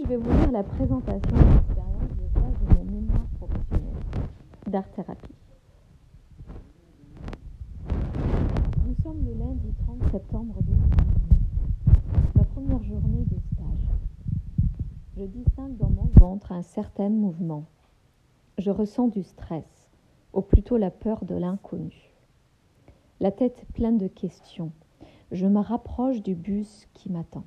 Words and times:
je 0.00 0.06
vais 0.06 0.16
vous 0.16 0.30
lire 0.30 0.52
la 0.52 0.62
présentation 0.62 1.36
de 1.36 1.54
l'expérience 1.54 2.10
de 2.16 2.28
stage 2.28 2.60
de 2.60 2.74
mon 2.74 2.84
mémoire 2.84 3.26
professionnel 3.38 3.94
d'art-thérapie. 4.66 5.34
Nous 8.86 8.94
sommes 9.02 9.24
le 9.24 9.34
lundi 9.34 9.72
30 9.84 10.10
septembre 10.10 10.54
2019, 10.62 12.34
ma 12.34 12.44
première 12.44 12.82
journée 12.82 13.24
de 13.24 13.36
stage. 13.52 13.96
Je 15.18 15.24
distingue 15.24 15.76
dans 15.76 15.90
mon 15.90 16.08
ventre 16.14 16.52
un 16.52 16.62
certain 16.62 17.10
mouvement. 17.10 17.64
Je 18.58 18.70
ressens 18.70 19.08
du 19.08 19.22
stress, 19.22 19.90
ou 20.32 20.40
plutôt 20.40 20.78
la 20.78 20.90
peur 20.90 21.24
de 21.24 21.34
l'inconnu. 21.34 22.14
La 23.20 23.30
tête 23.30 23.66
pleine 23.74 23.98
de 23.98 24.08
questions. 24.08 24.72
Je 25.32 25.46
me 25.46 25.60
rapproche 25.60 26.22
du 26.22 26.34
bus 26.34 26.86
qui 26.94 27.10
m'attend. 27.10 27.44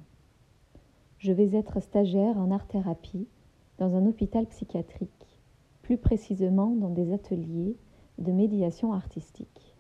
Je 1.18 1.32
vais 1.32 1.56
être 1.56 1.80
stagiaire 1.80 2.38
en 2.38 2.52
art-thérapie 2.52 3.28
dans 3.78 3.96
un 3.96 4.06
hôpital 4.06 4.46
psychiatrique, 4.48 5.40
plus 5.82 5.98
précisément 5.98 6.76
dans 6.76 6.90
des 6.90 7.14
ateliers 7.14 7.76
de 8.18 8.32
médiation 8.32 8.94
artistique. 8.94 9.76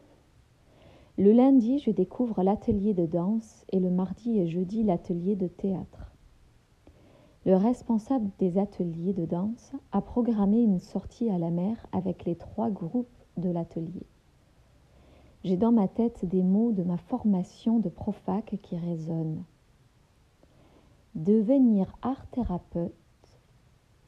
Le 1.17 1.31
lundi, 1.31 1.79
je 1.79 1.91
découvre 1.91 2.43
l'atelier 2.43 2.93
de 2.93 3.05
danse 3.05 3.66
et 3.71 3.79
le 3.79 3.90
mardi 3.90 4.38
et 4.38 4.48
jeudi 4.48 4.84
l'atelier 4.84 5.35
de 5.35 5.48
théâtre. 5.48 6.12
Le 7.45 7.55
responsable 7.55 8.31
des 8.40 8.57
ateliers 8.57 9.13
de 9.13 9.26
danse 9.26 9.73
a 9.91 10.02
programmé 10.02 10.62
une 10.62 10.79
sortie 10.79 11.29
à 11.29 11.38
la 11.38 11.52
mer 11.52 11.85
avec 11.91 12.26
les 12.26 12.35
trois 12.35 12.70
groupes 12.70 13.07
de 13.38 13.49
l'atelier. 13.49 14.05
J'ai 15.43 15.57
dans 15.57 15.71
ma 15.71 15.88
tête 15.88 16.26
des 16.26 16.41
mots 16.41 16.71
de 16.71 16.81
ma 16.84 16.98
formation 16.98 17.79
de 17.79 17.90
profac 17.90 18.57
qui 18.63 18.77
résonnent. 18.77 19.43
Devenir 21.15 21.95
art-thérapeute, 22.01 22.91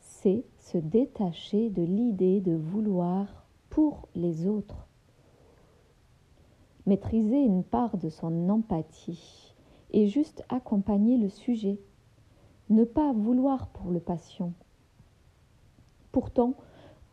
c'est 0.02 0.44
se 0.60 0.78
détacher 0.78 1.70
de 1.70 1.82
l'idée 1.82 2.42
de 2.42 2.54
vouloir 2.54 3.46
pour 3.70 4.10
les 4.14 4.46
autres. 4.46 4.90
Maîtriser 6.86 7.42
une 7.42 7.64
part 7.64 7.96
de 7.98 8.10
son 8.10 8.50
empathie 8.50 9.56
et 9.92 10.08
juste 10.08 10.44
accompagner 10.50 11.18
le 11.18 11.30
sujet. 11.30 11.80
Ne 12.70 12.84
pas 12.84 13.14
vouloir 13.14 13.70
pour 13.70 13.92
le 13.92 14.02
patient. 14.02 14.52
Pourtant, 16.12 16.56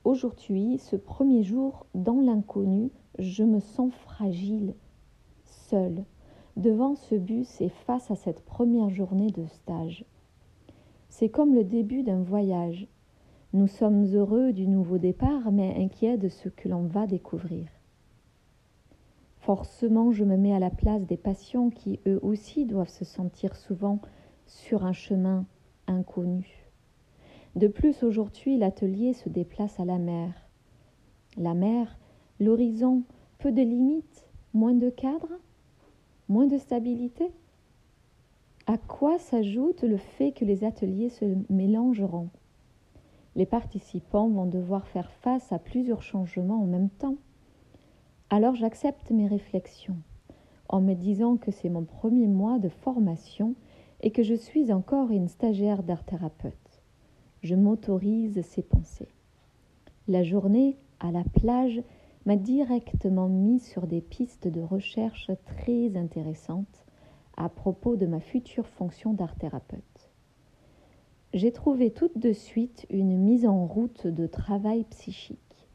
aujourd'hui, 0.03 0.79
ce 0.79 0.97
premier 0.97 1.45
jour 1.45 1.87
dans 1.95 2.21
l'inconnu, 2.21 2.91
je 3.21 3.45
me 3.45 3.61
sens 3.61 3.95
fragile, 3.95 4.75
seule, 5.45 6.05
devant 6.57 6.95
ce 6.95 7.15
bus 7.15 7.61
et 7.61 7.69
face 7.69 8.11
à 8.11 8.17
cette 8.17 8.45
première 8.45 8.91
journée 8.91 9.31
de 9.31 9.47
stage. 9.47 10.05
C'est 11.09 11.29
comme 11.29 11.55
le 11.55 11.65
début 11.65 12.03
d'un 12.03 12.23
voyage. 12.23 12.89
Nous 13.53 13.67
sommes 13.67 14.05
heureux 14.15 14.53
du 14.53 14.67
nouveau 14.67 14.99
départ, 14.99 15.53
mais 15.53 15.75
inquiets 15.77 16.19
de 16.19 16.29
ce 16.29 16.49
que 16.49 16.69
l'on 16.69 16.83
va 16.83 17.07
découvrir. 17.07 17.69
Forcément, 19.39 20.11
je 20.11 20.25
me 20.25 20.37
mets 20.37 20.55
à 20.55 20.59
la 20.59 20.71
place 20.71 21.07
des 21.07 21.17
patients 21.17 21.71
qui, 21.71 22.01
eux 22.07 22.19
aussi, 22.23 22.65
doivent 22.65 22.89
se 22.89 23.05
sentir 23.05 23.55
souvent 23.57 24.01
sur 24.47 24.85
un 24.85 24.93
chemin 24.93 25.47
inconnu. 25.87 26.71
De 27.55 27.69
plus, 27.69 28.03
aujourd'hui, 28.03 28.59
l'atelier 28.59 29.13
se 29.13 29.29
déplace 29.29 29.79
à 29.79 29.85
la 29.85 29.99
mer. 29.99 30.33
La 31.37 31.55
mer, 31.55 31.99
l'horizon, 32.41 33.03
peu 33.39 33.53
de 33.53 33.63
limites, 33.63 34.27
moins 34.55 34.75
de 34.75 34.91
cadres, 34.91 35.39
moins 36.29 36.47
de 36.47 36.59
stabilité? 36.59 37.31
À 38.67 38.79
quoi 38.79 39.19
s'ajoute 39.19 39.83
le 39.83 39.99
fait 39.99 40.33
que 40.33 40.45
les 40.45 40.65
ateliers 40.65 41.11
se 41.11 41.25
mélangeront? 41.51 42.29
Les 43.37 43.47
participants 43.47 44.29
vont 44.29 44.47
devoir 44.47 44.87
faire 44.87 45.11
face 45.11 45.53
à 45.53 45.59
plusieurs 45.59 46.03
changements 46.03 46.63
en 46.63 46.67
même 46.67 46.89
temps. 46.89 47.17
Alors 48.31 48.55
j'accepte 48.55 49.11
mes 49.11 49.27
réflexions 49.27 49.97
en 50.69 50.81
me 50.81 50.95
disant 50.95 51.37
que 51.37 51.51
c'est 51.51 51.69
mon 51.69 51.85
premier 51.85 52.27
mois 52.27 52.59
de 52.59 52.69
formation 52.69 53.55
et 54.01 54.11
que 54.11 54.23
je 54.23 54.35
suis 54.35 54.73
encore 54.73 55.11
une 55.11 55.29
stagiaire 55.29 55.83
d'art-thérapeute. 55.83 56.83
Je 57.43 57.55
m'autorise 57.55 58.41
ces 58.43 58.63
pensées. 58.63 59.13
La 60.09 60.23
journée 60.23 60.79
à 61.01 61.11
la 61.11 61.25
plage 61.25 61.83
m'a 62.27 62.37
directement 62.37 63.29
mis 63.29 63.61
sur 63.61 63.87
des 63.87 64.01
pistes 64.01 64.49
de 64.49 64.61
recherche 64.61 65.31
très 65.45 65.97
intéressantes 65.97 66.85
à 67.37 67.49
propos 67.49 67.97
de 67.97 68.07
ma 68.07 68.21
future 68.21 68.67
fonction 68.67 69.13
d'art-thérapeute. 69.13 70.11
J'ai 71.35 71.53
trouvé 71.53 71.91
tout 71.91 72.11
de 72.15 72.33
suite 72.33 72.87
une 72.91 73.19
mise 73.19 73.45
en 73.45 73.67
route 73.67 74.07
de 74.07 74.27
travail 74.27 74.85
psychique, 74.85 75.69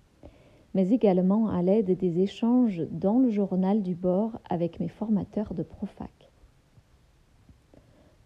mais 0.73 0.91
également 0.91 1.49
à 1.49 1.61
l'aide 1.61 1.97
des 1.97 2.21
échanges 2.21 2.81
dans 2.91 3.19
le 3.19 3.29
journal 3.29 3.83
du 3.83 3.93
bord 3.93 4.39
avec 4.49 4.79
mes 4.79 4.87
formateurs 4.87 5.53
de 5.53 5.63
Profac. 5.63 6.31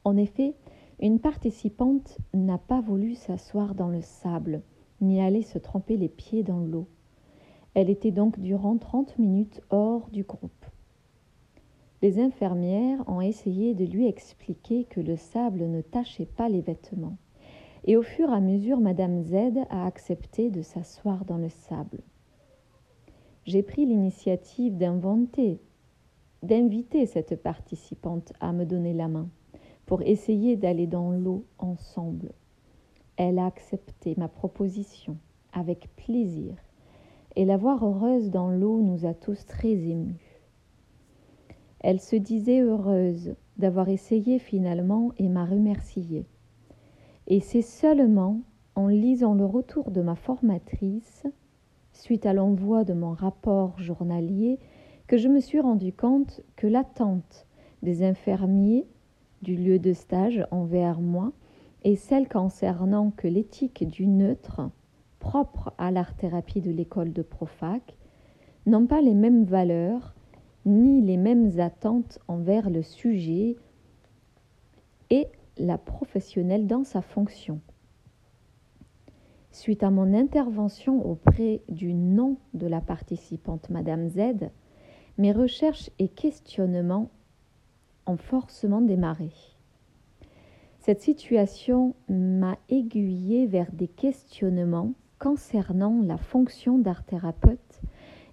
En 0.03 0.16
effet, 0.16 0.55
une 1.01 1.19
participante 1.19 2.17
n'a 2.34 2.57
pas 2.57 2.81
voulu 2.81 3.16
s'asseoir 3.16 3.73
dans 3.73 3.90
le 3.90 4.01
sable, 4.01 4.61
ni 5.01 5.22
aller 5.22 5.41
se 5.41 5.57
tremper 5.57 5.97
les 5.97 6.09
pieds 6.09 6.44
dans 6.44 6.59
l'eau. 6.59 6.88
Elle 7.73 7.89
était 7.89 8.11
donc 8.11 8.39
durant 8.39 8.78
trente 8.78 9.17
minutes 9.17 9.61
hors 9.69 10.09
du 10.11 10.23
groupe. 10.23 10.66
Les 12.03 12.19
infirmières 12.19 13.07
ont 13.07 13.22
essayé 13.22 13.73
de 13.73 13.85
lui 13.85 14.07
expliquer 14.07 14.84
que 14.84 15.00
le 15.00 15.16
sable 15.16 15.67
ne 15.67 15.81
tachait 15.81 16.25
pas 16.25 16.50
les 16.50 16.61
vêtements. 16.61 17.17
Et 17.85 17.97
au 17.97 18.03
fur 18.03 18.29
et 18.29 18.34
à 18.34 18.39
mesure, 18.39 18.79
Madame 18.79 19.23
Z 19.23 19.35
a 19.69 19.85
accepté 19.85 20.50
de 20.50 20.61
s'asseoir 20.61 21.25
dans 21.25 21.38
le 21.38 21.50
sable. 21.50 22.00
J'ai 23.45 23.63
pris 23.63 23.85
l'initiative 23.85 24.78
d'inventer, 24.78 25.59
d'inviter 26.44 27.05
cette 27.05 27.41
participante 27.41 28.34
à 28.40 28.53
me 28.53 28.66
donner 28.66 28.94
la 28.94 29.07
main 29.07 29.29
pour 29.85 30.01
essayer 30.01 30.55
d'aller 30.55 30.88
dans 30.88 31.11
l'eau 31.11 31.45
ensemble. 31.57 32.34
Elle 33.17 33.40
a 33.40 33.45
accepté 33.45 34.16
ma 34.17 34.28
proposition 34.28 35.17
avec 35.51 35.94
plaisir 35.95 36.55
et 37.36 37.46
la 37.46 37.58
voir 37.58 37.84
heureuse 37.84 38.30
dans 38.30 38.50
l'eau 38.50 38.82
nous 38.82 39.06
a 39.06 39.14
tous 39.14 39.46
très 39.46 39.72
émus. 39.72 40.42
Elle 41.80 42.00
se 42.00 42.16
disait 42.16 42.62
heureuse 42.62 43.36
d'avoir 43.58 43.90
essayé 43.90 44.40
finalement 44.40 45.12
et 45.18 45.28
m'a 45.28 45.46
remerciée. 45.46 46.26
Et 47.28 47.40
c'est 47.40 47.62
seulement 47.62 48.42
en 48.76 48.88
lisant 48.88 49.34
le 49.34 49.46
retour 49.46 49.92
de 49.92 50.02
ma 50.02 50.16
formatrice, 50.16 51.26
suite 51.92 52.26
à 52.26 52.34
l'envoi 52.34 52.84
de 52.84 52.94
mon 52.94 53.12
rapport 53.12 53.78
journalier, 53.80 54.60
que 55.08 55.18
je 55.18 55.28
me 55.28 55.40
suis 55.40 55.60
rendu 55.60 55.94
compte 55.94 56.42
que 56.56 56.68
l'attente 56.68 57.46
des 57.84 58.04
infirmiers 58.04 58.88
du 59.42 59.56
lieu 59.56 59.78
de 59.78 59.94
stage 59.94 60.46
envers 60.52 61.00
moi 61.02 61.34
et 61.84 61.96
celle 61.96 62.30
concernant 62.30 63.12
que 63.12 63.28
l'éthique 63.28 63.88
du 63.88 64.08
neutre 64.08 64.62
propres 65.23 65.73
à 65.78 65.89
l'art-thérapie 65.89 66.59
de 66.59 66.69
l'école 66.69 67.13
de 67.13 67.22
Profac 67.22 67.95
n'ont 68.66 68.85
pas 68.85 69.01
les 69.01 69.13
mêmes 69.13 69.45
valeurs 69.45 70.13
ni 70.66 71.01
les 71.01 71.17
mêmes 71.17 71.59
attentes 71.59 72.19
envers 72.28 72.69
le 72.69 72.84
sujet 72.84 73.56
et 75.09 75.28
la 75.57 75.78
professionnelle 75.78 76.67
dans 76.67 76.84
sa 76.84 77.01
fonction. 77.01 77.61
Suite 79.51 79.81
à 79.81 79.91
mon 79.91 80.13
intervention 80.13 81.06
auprès 81.09 81.61
du 81.69 81.94
nom 81.94 82.38
de 82.53 82.67
la 82.67 82.81
participante 82.81 83.69
Madame 83.69 84.09
Z, 84.09 84.50
mes 85.17 85.31
recherches 85.31 85.90
et 86.00 86.09
questionnements 86.09 87.09
ont 88.07 88.17
forcément 88.17 88.81
démarré. 88.81 89.31
Cette 90.79 91.02
situation 91.02 91.96
m'a 92.09 92.58
aiguillé 92.67 93.47
vers 93.47 93.72
des 93.72 93.87
questionnements 93.87 94.93
concernant 95.23 96.02
la 96.03 96.17
fonction 96.17 96.78
d'art-thérapeute 96.78 97.79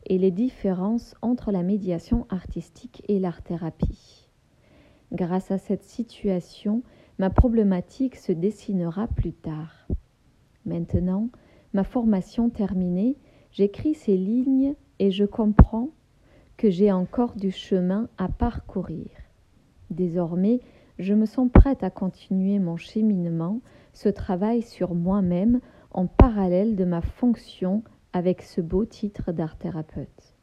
et 0.07 0.19
les 0.19 0.33
différences 0.33 1.15
entre 1.23 1.53
la 1.53 1.63
médiation 1.63 2.27
artistique 2.31 3.05
et 3.07 3.21
l'art-thérapie. 3.21 4.29
Grâce 5.13 5.53
à 5.53 5.59
cette 5.59 5.85
situation, 5.85 6.83
ma 7.21 7.31
problématique 7.31 8.17
se 8.17 8.33
dessinera 8.33 9.07
plus 9.07 9.33
tard. 9.33 9.87
Maintenant, 10.67 11.29
ma 11.75 11.85
formation 11.85 12.51
terminée, 12.51 13.17
j'écris 13.53 13.95
ces 13.95 14.17
lignes 14.17 14.75
et 14.99 15.13
je 15.13 15.25
comprends 15.25 15.91
que 16.57 16.71
j'ai 16.71 16.91
encore 16.91 17.37
du 17.37 17.53
chemin 17.53 18.09
à 18.19 18.27
parcourir. 18.27 19.11
Désormais, 19.91 20.59
je 20.99 21.15
me 21.15 21.25
sens 21.25 21.49
prête 21.55 21.85
à 21.85 21.91
continuer 21.91 22.59
mon 22.59 22.77
cheminement, 22.77 23.61
ce 23.93 24.09
travail 24.09 24.63
sur 24.63 24.97
moi-même 24.97 25.61
en 25.91 26.07
parallèle 26.07 26.77
de 26.77 26.85
ma 26.85 27.01
fonction 27.01 27.83
avec 28.13 28.43
ce 28.43 28.61
beau 28.61 28.85
titre 28.85 29.33
d'art 29.33 29.57
thérapeute. 29.57 30.37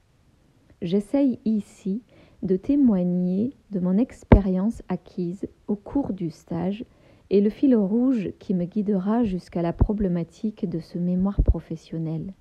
J'essaye 0.81 1.39
ici 1.45 2.03
de 2.43 2.55
témoigner 2.55 3.55
de 3.71 3.79
mon 3.79 3.97
expérience 3.97 4.83
acquise 4.89 5.47
au 5.67 5.75
cours 5.75 6.13
du 6.13 6.29
stage 6.29 6.85
et 7.29 7.41
le 7.41 7.49
fil 7.49 7.75
rouge 7.75 8.31
qui 8.39 8.53
me 8.53 8.65
guidera 8.65 9.23
jusqu'à 9.23 9.61
la 9.61 9.73
problématique 9.73 10.69
de 10.69 10.79
ce 10.79 10.97
mémoire 10.97 11.41
professionnel. 11.43 12.33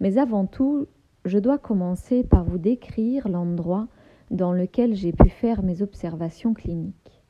Mais 0.00 0.18
avant 0.18 0.46
tout, 0.46 0.86
je 1.24 1.38
dois 1.38 1.58
commencer 1.58 2.22
par 2.22 2.44
vous 2.44 2.58
décrire 2.58 3.28
l'endroit 3.28 3.88
dans 4.30 4.52
lequel 4.52 4.94
j'ai 4.94 5.12
pu 5.12 5.28
faire 5.28 5.62
mes 5.62 5.82
observations 5.82 6.54
cliniques. 6.54 7.22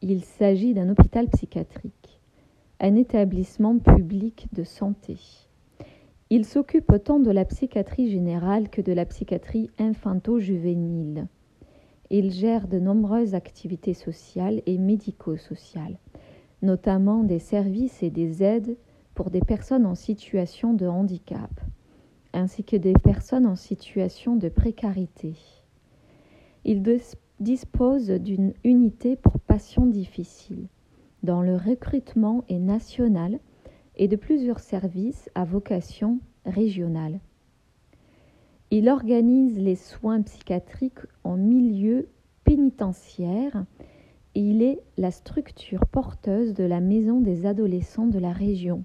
Il 0.00 0.22
s'agit 0.22 0.74
d'un 0.74 0.88
hôpital 0.88 1.28
psychiatrique, 1.28 2.03
un 2.84 2.96
établissement 2.96 3.78
public 3.78 4.46
de 4.52 4.62
santé. 4.62 5.16
Il 6.28 6.44
s'occupe 6.44 6.92
autant 6.92 7.18
de 7.18 7.30
la 7.30 7.46
psychiatrie 7.46 8.10
générale 8.10 8.68
que 8.68 8.82
de 8.82 8.92
la 8.92 9.06
psychiatrie 9.06 9.70
infanto-juvénile. 9.78 11.26
Il 12.10 12.30
gère 12.30 12.68
de 12.68 12.78
nombreuses 12.78 13.34
activités 13.34 13.94
sociales 13.94 14.60
et 14.66 14.76
médico-sociales, 14.76 15.96
notamment 16.60 17.24
des 17.24 17.38
services 17.38 18.02
et 18.02 18.10
des 18.10 18.42
aides 18.42 18.76
pour 19.14 19.30
des 19.30 19.40
personnes 19.40 19.86
en 19.86 19.94
situation 19.94 20.74
de 20.74 20.86
handicap, 20.86 21.58
ainsi 22.34 22.64
que 22.64 22.76
des 22.76 22.92
personnes 22.92 23.46
en 23.46 23.56
situation 23.56 24.36
de 24.36 24.50
précarité. 24.50 25.36
Il 26.66 26.82
dispose 27.40 28.10
d'une 28.10 28.52
unité 28.62 29.16
pour 29.16 29.38
patients 29.38 29.86
difficiles, 29.86 30.68
dont 31.24 31.40
le 31.40 31.56
recrutement 31.56 32.44
est 32.48 32.58
national 32.58 33.40
et 33.96 34.08
de 34.08 34.16
plusieurs 34.16 34.60
services 34.60 35.30
à 35.34 35.44
vocation 35.44 36.20
régionale. 36.44 37.18
Il 38.70 38.90
organise 38.90 39.58
les 39.58 39.74
soins 39.74 40.20
psychiatriques 40.20 41.00
en 41.22 41.36
milieu 41.36 42.08
pénitentiaire 42.44 43.64
et 44.34 44.40
il 44.40 44.62
est 44.62 44.80
la 44.98 45.10
structure 45.10 45.86
porteuse 45.86 46.52
de 46.52 46.64
la 46.64 46.80
Maison 46.80 47.20
des 47.20 47.46
adolescents 47.46 48.06
de 48.06 48.18
la 48.18 48.32
région. 48.32 48.84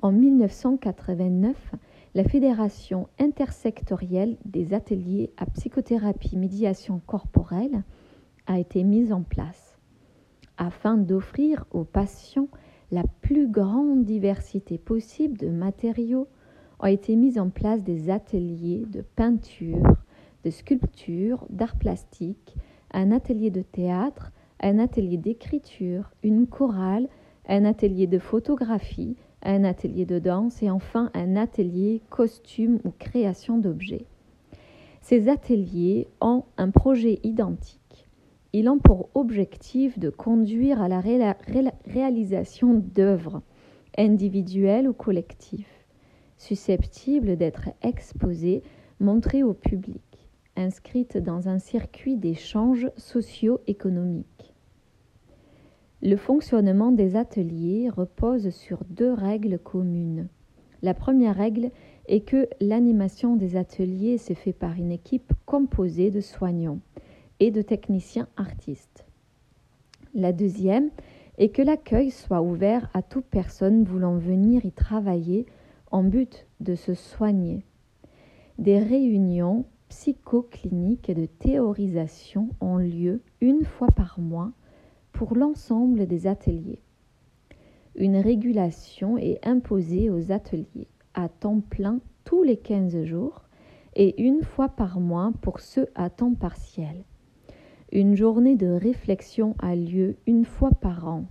En 0.00 0.12
1989, 0.12 1.56
la 2.14 2.24
Fédération 2.24 3.08
intersectorielle 3.18 4.38
des 4.46 4.72
ateliers 4.72 5.30
à 5.36 5.44
psychothérapie 5.44 6.36
médiation 6.38 7.02
corporelle 7.06 7.82
a 8.46 8.58
été 8.58 8.82
mise 8.84 9.12
en 9.12 9.22
place 9.22 9.67
afin 10.58 10.96
d'offrir 10.96 11.64
aux 11.70 11.84
patients 11.84 12.48
la 12.90 13.04
plus 13.22 13.48
grande 13.48 14.04
diversité 14.04 14.78
possible 14.78 15.38
de 15.38 15.48
matériaux, 15.48 16.28
ont 16.80 16.86
été 16.86 17.16
mis 17.16 17.38
en 17.38 17.50
place 17.50 17.82
des 17.82 18.10
ateliers 18.10 18.84
de 18.90 19.02
peinture, 19.02 19.96
de 20.44 20.50
sculpture, 20.50 21.46
d'art 21.50 21.76
plastique, 21.76 22.56
un 22.92 23.10
atelier 23.10 23.50
de 23.50 23.62
théâtre, 23.62 24.32
un 24.60 24.78
atelier 24.78 25.16
d'écriture, 25.16 26.10
une 26.22 26.46
chorale, 26.46 27.08
un 27.48 27.64
atelier 27.64 28.06
de 28.06 28.18
photographie, 28.18 29.16
un 29.42 29.64
atelier 29.64 30.04
de 30.04 30.18
danse 30.18 30.62
et 30.62 30.70
enfin 30.70 31.10
un 31.14 31.36
atelier 31.36 32.02
costume 32.10 32.80
ou 32.84 32.92
création 32.98 33.58
d'objets. 33.58 34.06
Ces 35.00 35.28
ateliers 35.28 36.08
ont 36.20 36.44
un 36.56 36.70
projet 36.70 37.20
identique 37.22 37.77
ils 38.52 38.68
ont 38.68 38.78
pour 38.78 39.10
objectif 39.14 39.98
de 39.98 40.10
conduire 40.10 40.80
à 40.80 40.88
la 40.88 41.00
réalisation 41.00 42.74
d'œuvres 42.74 43.42
individuelles 43.96 44.88
ou 44.88 44.92
collectives, 44.92 45.66
susceptibles 46.38 47.36
d'être 47.36 47.68
exposées, 47.82 48.62
montrées 49.00 49.42
au 49.42 49.52
public, 49.52 50.30
inscrites 50.56 51.18
dans 51.18 51.48
un 51.48 51.58
circuit 51.58 52.16
d'échanges 52.16 52.90
socio-économiques. 52.96 54.54
Le 56.00 56.16
fonctionnement 56.16 56.92
des 56.92 57.16
ateliers 57.16 57.90
repose 57.90 58.50
sur 58.50 58.84
deux 58.88 59.12
règles 59.12 59.58
communes. 59.58 60.28
La 60.80 60.94
première 60.94 61.34
règle 61.34 61.70
est 62.06 62.20
que 62.20 62.48
l'animation 62.60 63.34
des 63.34 63.56
ateliers 63.56 64.16
se 64.16 64.32
fait 64.32 64.52
par 64.52 64.74
une 64.74 64.92
équipe 64.92 65.32
composée 65.44 66.12
de 66.12 66.20
soignants 66.20 66.78
et 67.40 67.50
de 67.50 67.62
techniciens 67.62 68.28
artistes. 68.36 69.04
La 70.14 70.32
deuxième 70.32 70.90
est 71.36 71.50
que 71.50 71.62
l'accueil 71.62 72.10
soit 72.10 72.42
ouvert 72.42 72.90
à 72.94 73.02
toute 73.02 73.26
personne 73.26 73.84
voulant 73.84 74.16
venir 74.16 74.64
y 74.64 74.72
travailler 74.72 75.46
en 75.90 76.02
but 76.02 76.46
de 76.60 76.74
se 76.74 76.94
soigner. 76.94 77.64
Des 78.58 78.78
réunions 78.78 79.64
psychocliniques 79.88 81.08
et 81.08 81.14
de 81.14 81.26
théorisation 81.26 82.50
ont 82.60 82.78
lieu 82.78 83.22
une 83.40 83.64
fois 83.64 83.88
par 83.88 84.18
mois 84.18 84.52
pour 85.12 85.34
l'ensemble 85.34 86.06
des 86.06 86.26
ateliers. 86.26 86.80
Une 87.94 88.16
régulation 88.16 89.16
est 89.18 89.44
imposée 89.46 90.10
aux 90.10 90.30
ateliers 90.30 90.88
à 91.14 91.28
temps 91.28 91.60
plein 91.60 92.00
tous 92.24 92.42
les 92.42 92.56
15 92.56 93.04
jours 93.04 93.42
et 93.96 94.22
une 94.22 94.42
fois 94.42 94.68
par 94.68 95.00
mois 95.00 95.32
pour 95.40 95.60
ceux 95.60 95.88
à 95.94 96.10
temps 96.10 96.34
partiel. 96.34 97.04
Une 97.90 98.16
journée 98.16 98.54
de 98.54 98.66
réflexion 98.66 99.54
a 99.60 99.74
lieu 99.74 100.16
une 100.26 100.44
fois 100.44 100.72
par 100.72 101.08
an. 101.08 101.24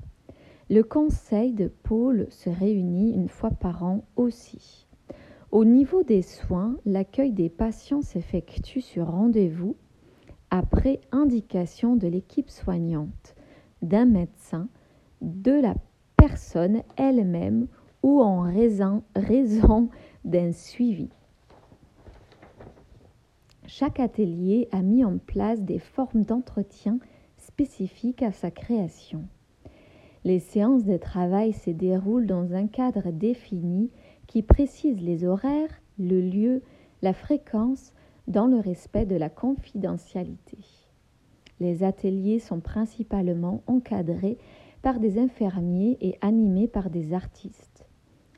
Le 0.71 0.81
conseil 0.81 1.53
de 1.53 1.67
pôle 1.67 2.25
se 2.31 2.49
réunit 2.49 3.13
une 3.13 3.29
fois 3.29 3.51
par 3.51 3.83
an 3.83 4.03
aussi. 4.15 4.87
Au 5.51 5.65
niveau 5.65 6.01
des 6.01 6.23
soins, 6.23 6.75
l'accueil 6.83 7.31
des 7.31 7.49
patients 7.49 8.01
s'effectue 8.01 8.81
sur 8.81 9.05
rendez-vous 9.05 9.75
après 10.49 10.99
indication 11.11 11.95
de 11.95 12.07
l'équipe 12.07 12.49
soignante, 12.49 13.35
d'un 13.83 14.05
médecin, 14.05 14.67
de 15.21 15.51
la 15.51 15.75
personne 16.15 16.81
elle-même 16.95 17.67
ou 18.01 18.19
en 18.19 18.41
raison, 18.41 19.03
d'un 20.25 20.51
suivi. 20.53 21.09
Chaque 23.69 23.99
atelier 23.99 24.69
a 24.71 24.81
mis 24.81 25.03
en 25.03 25.17
place 25.17 25.61
des 25.61 25.77
formes 25.77 26.23
d'entretien 26.23 26.99
spécifiques 27.37 28.23
à 28.23 28.31
sa 28.31 28.49
création. 28.49 29.25
Les 30.23 30.39
séances 30.39 30.85
de 30.85 30.95
travail 30.95 31.51
se 31.51 31.69
déroulent 31.69 32.27
dans 32.27 32.53
un 32.53 32.67
cadre 32.67 33.11
défini 33.11 33.91
qui 34.25 34.41
précise 34.41 35.01
les 35.01 35.25
horaires, 35.25 35.81
le 35.99 36.21
lieu, 36.21 36.63
la 37.01 37.11
fréquence 37.11 37.93
dans 38.29 38.47
le 38.47 38.57
respect 38.57 39.05
de 39.05 39.17
la 39.17 39.29
confidentialité. 39.29 40.59
Les 41.59 41.83
ateliers 41.83 42.39
sont 42.39 42.61
principalement 42.61 43.63
encadrés 43.67 44.37
par 44.81 45.01
des 45.01 45.19
infirmiers 45.19 45.97
et 45.99 46.17
animés 46.21 46.69
par 46.69 46.89
des 46.89 47.11
artistes. 47.11 47.85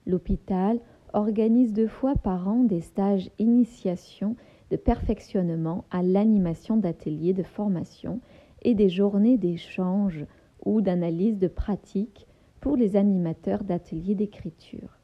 L'hôpital 0.07 0.79
organise 1.13 1.71
deux 1.71 1.87
fois 1.87 2.15
par 2.15 2.47
an 2.47 2.63
des 2.63 2.81
stages 2.81 3.29
initiation 3.37 4.35
de 4.69 4.77
perfectionnement 4.77 5.85
à 5.91 6.03
l'animation 6.03 6.77
d'ateliers 6.77 7.33
de 7.33 7.43
formation 7.43 8.19
et 8.61 8.75
des 8.75 8.89
journées 8.89 9.37
d'échange 9.37 10.25
ou 10.65 10.81
d'analyse 10.81 11.37
de 11.37 11.47
pratique 11.47 12.27
pour 12.59 12.75
les 12.75 12.95
animateurs 12.95 13.63
d'ateliers 13.63 14.15
d'écriture. 14.15 14.99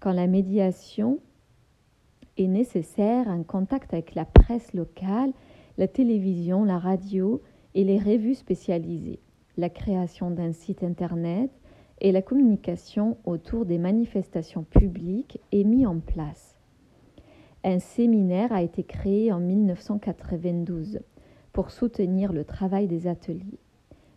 Quand 0.00 0.12
la 0.12 0.26
médiation 0.26 1.18
est 2.38 2.46
nécessaire, 2.46 3.28
un 3.28 3.42
contact 3.42 3.92
avec 3.92 4.14
la 4.14 4.24
presse 4.24 4.72
locale, 4.72 5.32
la 5.78 5.88
télévision, 5.88 6.64
la 6.64 6.78
radio 6.78 7.42
et 7.74 7.84
les 7.84 7.98
revues 7.98 8.34
spécialisées, 8.34 9.20
la 9.56 9.68
création 9.68 10.30
d'un 10.30 10.52
site 10.52 10.82
Internet 10.82 11.50
et 12.00 12.12
la 12.12 12.22
communication 12.22 13.16
autour 13.24 13.66
des 13.66 13.78
manifestations 13.78 14.64
publiques 14.64 15.38
est 15.52 15.64
mis 15.64 15.86
en 15.86 16.00
place 16.00 16.51
un 17.64 17.78
séminaire 17.78 18.52
a 18.52 18.62
été 18.62 18.82
créé 18.82 19.32
en 19.32 19.38
1992 19.38 21.00
pour 21.52 21.70
soutenir 21.70 22.32
le 22.32 22.44
travail 22.44 22.88
des 22.88 23.06
ateliers. 23.06 23.60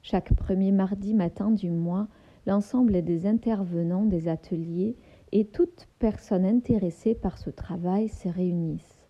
Chaque 0.02 0.34
premier 0.34 0.72
mardi 0.72 1.14
matin 1.14 1.52
du 1.52 1.70
mois, 1.70 2.08
l'ensemble 2.48 3.04
des 3.04 3.28
intervenants 3.28 4.06
des 4.06 4.28
ateliers 4.28 4.96
et 5.32 5.46
toute 5.46 5.88
personne 6.00 6.46
intéressée 6.46 7.14
par 7.14 7.38
ce 7.38 7.50
travail 7.50 8.10
se 8.10 8.30
réunissent. 8.30 9.08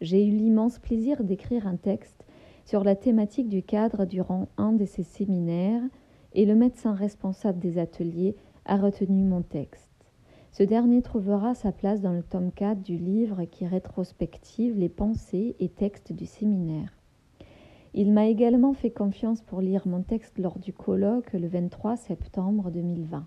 J'ai 0.00 0.26
eu 0.26 0.30
l'immense 0.30 0.78
plaisir 0.78 1.22
d'écrire 1.22 1.66
un 1.66 1.76
texte 1.76 2.24
sur 2.64 2.84
la 2.84 2.96
thématique 2.96 3.48
du 3.48 3.62
cadre 3.62 4.06
durant 4.06 4.48
un 4.56 4.72
de 4.72 4.84
ces 4.86 5.02
séminaires 5.02 5.82
et 6.32 6.46
le 6.46 6.54
médecin 6.54 6.94
responsable 6.94 7.58
des 7.58 7.78
ateliers 7.78 8.36
a 8.64 8.76
retenu 8.76 9.24
mon 9.24 9.42
texte. 9.42 9.89
Ce 10.52 10.64
dernier 10.64 11.00
trouvera 11.00 11.54
sa 11.54 11.70
place 11.70 12.00
dans 12.00 12.12
le 12.12 12.24
tome 12.24 12.50
4 12.50 12.82
du 12.82 12.96
livre 12.96 13.44
qui 13.44 13.66
rétrospective 13.66 14.76
les 14.76 14.88
pensées 14.88 15.54
et 15.60 15.68
textes 15.68 16.12
du 16.12 16.26
séminaire. 16.26 16.92
Il 17.94 18.12
m'a 18.12 18.26
également 18.26 18.72
fait 18.72 18.90
confiance 18.90 19.42
pour 19.42 19.60
lire 19.60 19.86
mon 19.86 20.02
texte 20.02 20.38
lors 20.38 20.58
du 20.58 20.72
colloque 20.72 21.32
le 21.34 21.46
23 21.46 21.96
septembre 21.96 22.72
2020. 22.72 23.26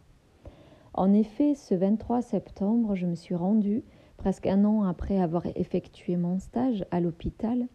En 0.93 1.13
effet, 1.13 1.55
ce 1.55 1.73
23 1.73 2.21
septembre, 2.21 2.93
je 2.95 3.05
me 3.05 3.15
suis 3.15 3.35
rendue, 3.35 3.83
presque 4.17 4.45
un 4.45 4.65
an 4.65 4.83
après 4.83 5.19
avoir 5.19 5.45
effectué 5.55 6.17
mon 6.17 6.39
stage 6.39 6.85
à 6.91 6.99
l'hôpital, 6.99 7.67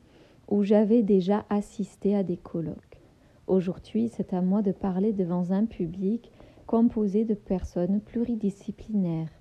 où 0.48 0.62
j'avais 0.62 1.02
déjà 1.02 1.46
assisté 1.48 2.14
à 2.14 2.22
des 2.22 2.36
colloques. 2.36 3.02
Aujourd'hui, 3.46 4.10
c'est 4.10 4.34
à 4.34 4.42
moi 4.42 4.60
de 4.60 4.72
parler 4.72 5.14
devant 5.14 5.52
un 5.52 5.64
public 5.64 6.30
composé 6.66 7.24
de 7.24 7.34
personnes 7.34 8.00
pluridisciplinaires. 8.02 9.37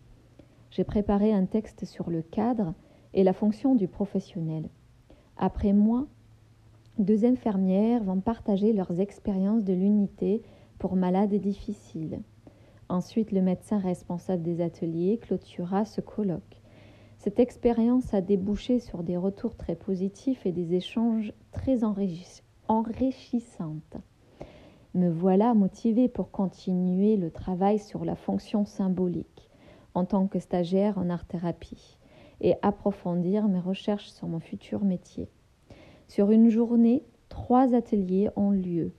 J'ai 0.70 0.84
préparé 0.84 1.34
un 1.34 1.46
texte 1.46 1.86
sur 1.86 2.10
le 2.10 2.22
cadre 2.22 2.74
et 3.14 3.24
la 3.24 3.34
fonction 3.34 3.76
du 3.76 3.88
professionnel. 3.88 4.70
Après 5.38 5.74
moi, 5.74 6.08
deux 7.00 7.26
infirmières 7.26 8.04
vont 8.04 8.20
partager 8.20 8.74
leurs 8.74 9.00
expériences 9.00 9.64
de 9.64 9.74
l'unité 9.74 10.42
pour 10.80 10.96
malades 10.96 11.34
difficiles. 11.36 12.22
Ensuite, 12.90 13.32
le 13.32 13.42
médecin 13.42 13.80
responsable 13.80 14.44
des 14.44 14.62
ateliers 14.62 15.18
clôturera 15.18 15.86
ce 15.86 16.02
colloque. 16.02 16.62
Cette 17.18 17.40
expérience 17.40 18.14
a 18.14 18.22
débouché 18.22 18.80
sur 18.80 19.04
des 19.04 19.18
retours 19.18 19.56
très 19.56 19.76
positifs 19.76 20.46
et 20.46 20.52
des 20.52 20.76
échanges 20.76 21.34
très 21.52 21.84
enrichissants. 21.84 23.76
Me 24.94 25.10
voilà 25.10 25.54
motivée 25.54 26.08
pour 26.08 26.32
continuer 26.32 27.18
le 27.18 27.32
travail 27.32 27.80
sur 27.80 28.06
la 28.06 28.16
fonction 28.16 28.66
symbolique 28.66 29.47
en 29.98 30.06
tant 30.06 30.28
que 30.28 30.38
stagiaire 30.38 31.00
en 31.00 31.10
art-thérapie 31.10 31.98
et 32.40 32.54
approfondir 32.62 33.48
mes 33.48 33.60
recherches 33.60 34.10
sur 34.10 34.28
mon 34.28 34.40
futur 34.40 34.86
métier. 34.86 35.28
Sur 36.08 36.30
une 36.30 36.50
journée, 36.50 37.04
trois 37.30 37.74
ateliers 37.74 38.30
ont 38.36 38.52
lieu, 38.52 38.94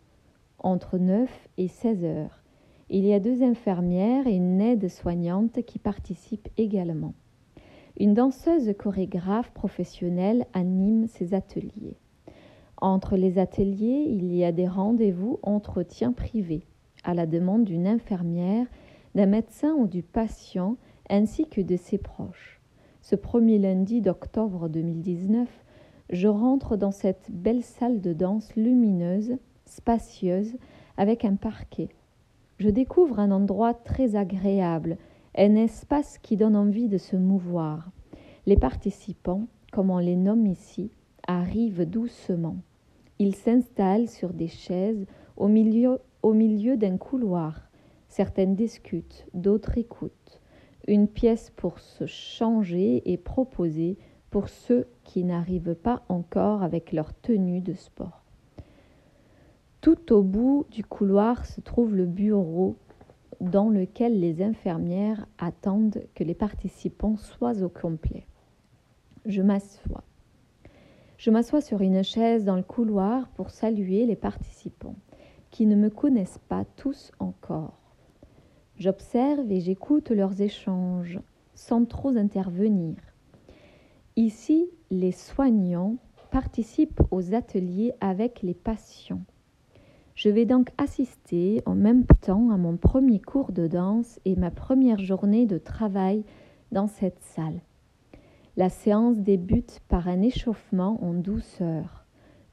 entre 0.58 0.98
9 0.98 1.30
et 1.56 1.68
16 1.68 2.04
heures. 2.04 2.42
Il 2.90 3.06
y 3.06 3.12
a 3.12 3.20
deux 3.20 3.44
infirmières 3.44 4.26
et 4.26 4.34
une 4.34 4.60
aide-soignante 4.60 5.62
qui 5.62 5.78
participent 5.78 6.48
également. 6.56 7.14
Une 8.00 8.14
danseuse 8.14 8.74
chorégraphe 8.76 9.52
professionnelle 9.52 10.46
anime 10.52 11.06
ces 11.06 11.32
ateliers. 11.32 11.96
Entre 12.80 13.16
les 13.16 13.38
ateliers, 13.38 14.04
il 14.08 14.34
y 14.34 14.44
a 14.44 14.50
des 14.50 14.66
rendez-vous 14.66 15.38
entretiens 15.44 16.12
privés, 16.12 16.66
à 17.04 17.14
la 17.14 17.26
demande 17.26 17.62
d'une 17.62 17.86
infirmière, 17.86 18.66
d'un 19.14 19.26
médecin 19.26 19.74
ou 19.74 19.86
du 19.86 20.02
patient, 20.02 20.76
ainsi 21.10 21.46
que 21.46 21.60
de 21.60 21.76
ses 21.76 21.98
proches. 21.98 22.60
Ce 23.02 23.16
premier 23.16 23.58
lundi 23.58 24.00
d'octobre 24.00 24.68
2019, 24.68 25.48
je 26.10 26.28
rentre 26.28 26.76
dans 26.76 26.90
cette 26.90 27.30
belle 27.30 27.62
salle 27.62 28.00
de 28.00 28.12
danse 28.12 28.54
lumineuse, 28.56 29.36
spacieuse, 29.66 30.56
avec 30.96 31.24
un 31.24 31.36
parquet. 31.36 31.88
Je 32.58 32.70
découvre 32.70 33.20
un 33.20 33.30
endroit 33.30 33.74
très 33.74 34.16
agréable, 34.16 34.98
un 35.36 35.54
espace 35.54 36.18
qui 36.18 36.36
donne 36.36 36.56
envie 36.56 36.88
de 36.88 36.98
se 36.98 37.16
mouvoir. 37.16 37.90
Les 38.46 38.56
participants, 38.56 39.46
comme 39.72 39.90
on 39.90 39.98
les 39.98 40.16
nomme 40.16 40.46
ici, 40.46 40.90
arrivent 41.26 41.88
doucement. 41.88 42.56
Ils 43.18 43.34
s'installent 43.34 44.08
sur 44.08 44.32
des 44.32 44.48
chaises 44.48 45.06
au 45.36 45.48
milieu, 45.48 45.98
au 46.22 46.32
milieu 46.32 46.76
d'un 46.76 46.96
couloir. 46.96 47.68
Certaines 48.08 48.54
discutent, 48.54 49.26
d'autres 49.34 49.76
écoutent. 49.78 50.40
Une 50.88 51.06
pièce 51.06 51.50
pour 51.50 51.80
se 51.80 52.06
changer 52.06 53.02
est 53.12 53.18
proposée 53.18 53.98
pour 54.30 54.48
ceux 54.48 54.88
qui 55.04 55.22
n'arrivent 55.22 55.74
pas 55.74 56.02
encore 56.08 56.62
avec 56.62 56.92
leur 56.92 57.12
tenue 57.12 57.60
de 57.60 57.74
sport. 57.74 58.24
Tout 59.82 60.14
au 60.14 60.22
bout 60.22 60.64
du 60.70 60.82
couloir 60.82 61.44
se 61.44 61.60
trouve 61.60 61.94
le 61.94 62.06
bureau 62.06 62.76
dans 63.42 63.68
lequel 63.68 64.18
les 64.18 64.42
infirmières 64.42 65.26
attendent 65.36 66.02
que 66.14 66.24
les 66.24 66.34
participants 66.34 67.18
soient 67.18 67.62
au 67.62 67.68
complet. 67.68 68.26
Je 69.26 69.42
m'assois. 69.42 70.04
Je 71.18 71.30
m'assois 71.30 71.60
sur 71.60 71.82
une 71.82 72.02
chaise 72.02 72.46
dans 72.46 72.56
le 72.56 72.62
couloir 72.62 73.28
pour 73.28 73.50
saluer 73.50 74.06
les 74.06 74.16
participants 74.16 74.96
qui 75.50 75.66
ne 75.66 75.76
me 75.76 75.90
connaissent 75.90 76.40
pas 76.48 76.64
tous 76.76 77.12
encore. 77.18 77.77
J'observe 78.78 79.50
et 79.50 79.60
j'écoute 79.60 80.10
leurs 80.10 80.40
échanges 80.40 81.18
sans 81.54 81.84
trop 81.84 82.16
intervenir. 82.16 82.94
Ici, 84.14 84.70
les 84.92 85.10
soignants 85.10 85.96
participent 86.30 87.02
aux 87.10 87.34
ateliers 87.34 87.92
avec 88.00 88.42
les 88.42 88.54
patients. 88.54 89.22
Je 90.14 90.28
vais 90.28 90.46
donc 90.46 90.70
assister 90.78 91.60
en 91.66 91.74
même 91.74 92.04
temps 92.20 92.50
à 92.50 92.56
mon 92.56 92.76
premier 92.76 93.20
cours 93.20 93.50
de 93.50 93.66
danse 93.66 94.20
et 94.24 94.36
ma 94.36 94.52
première 94.52 95.00
journée 95.00 95.46
de 95.46 95.58
travail 95.58 96.22
dans 96.70 96.86
cette 96.86 97.20
salle. 97.20 97.60
La 98.56 98.68
séance 98.68 99.18
débute 99.18 99.80
par 99.88 100.06
un 100.06 100.22
échauffement 100.22 101.02
en 101.02 101.14
douceur, 101.14 102.04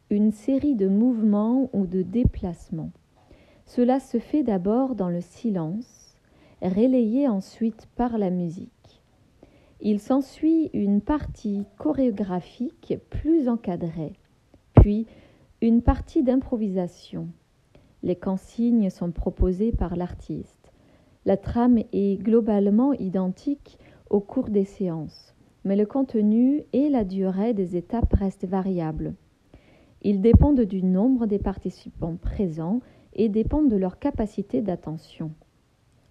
une 0.10 0.32
série 0.32 0.76
de 0.76 0.88
mouvements 0.88 1.70
ou 1.74 1.86
de 1.86 2.02
déplacements. 2.02 2.92
Cela 3.68 4.00
se 4.00 4.20
fait 4.20 4.44
d'abord 4.44 4.96
dans 4.96 5.10
le 5.10 5.22
silence, 5.22 6.05
relayé 6.62 7.28
ensuite 7.28 7.88
par 7.96 8.18
la 8.18 8.30
musique. 8.30 9.02
Il 9.82 10.00
s'ensuit 10.00 10.70
une 10.74 11.02
partie 11.02 11.64
chorégraphique 11.78 12.96
plus 13.10 13.50
encadrée, 13.50 14.14
puis 14.74 15.06
une 15.62 15.82
partie 15.82 16.24
d'improvisation. 16.24 17.28
Les 18.04 18.16
consignes 18.16 18.90
sont 18.90 19.12
proposées 19.12 19.72
par 19.72 19.96
l'artiste. 19.96 20.72
La 21.26 21.38
trame 21.38 21.80
est 21.92 22.22
globalement 22.22 22.94
identique 22.94 23.78
au 24.10 24.20
cours 24.20 24.50
des 24.50 24.66
séances, 24.66 25.34
mais 25.64 25.76
le 25.76 25.86
contenu 25.86 26.64
et 26.72 26.90
la 26.90 27.04
durée 27.04 27.54
des 27.54 27.76
étapes 27.76 28.14
restent 28.14 28.46
variables. 28.46 29.16
Ils 30.04 30.22
dépendent 30.22 30.62
du 30.62 30.84
nombre 30.84 31.26
des 31.26 31.40
participants 31.40 32.16
présents 32.16 32.80
et 33.14 33.28
dépendent 33.28 33.70
de 33.70 33.76
leur 33.76 33.98
capacité 33.98 34.62
d'attention, 34.62 35.32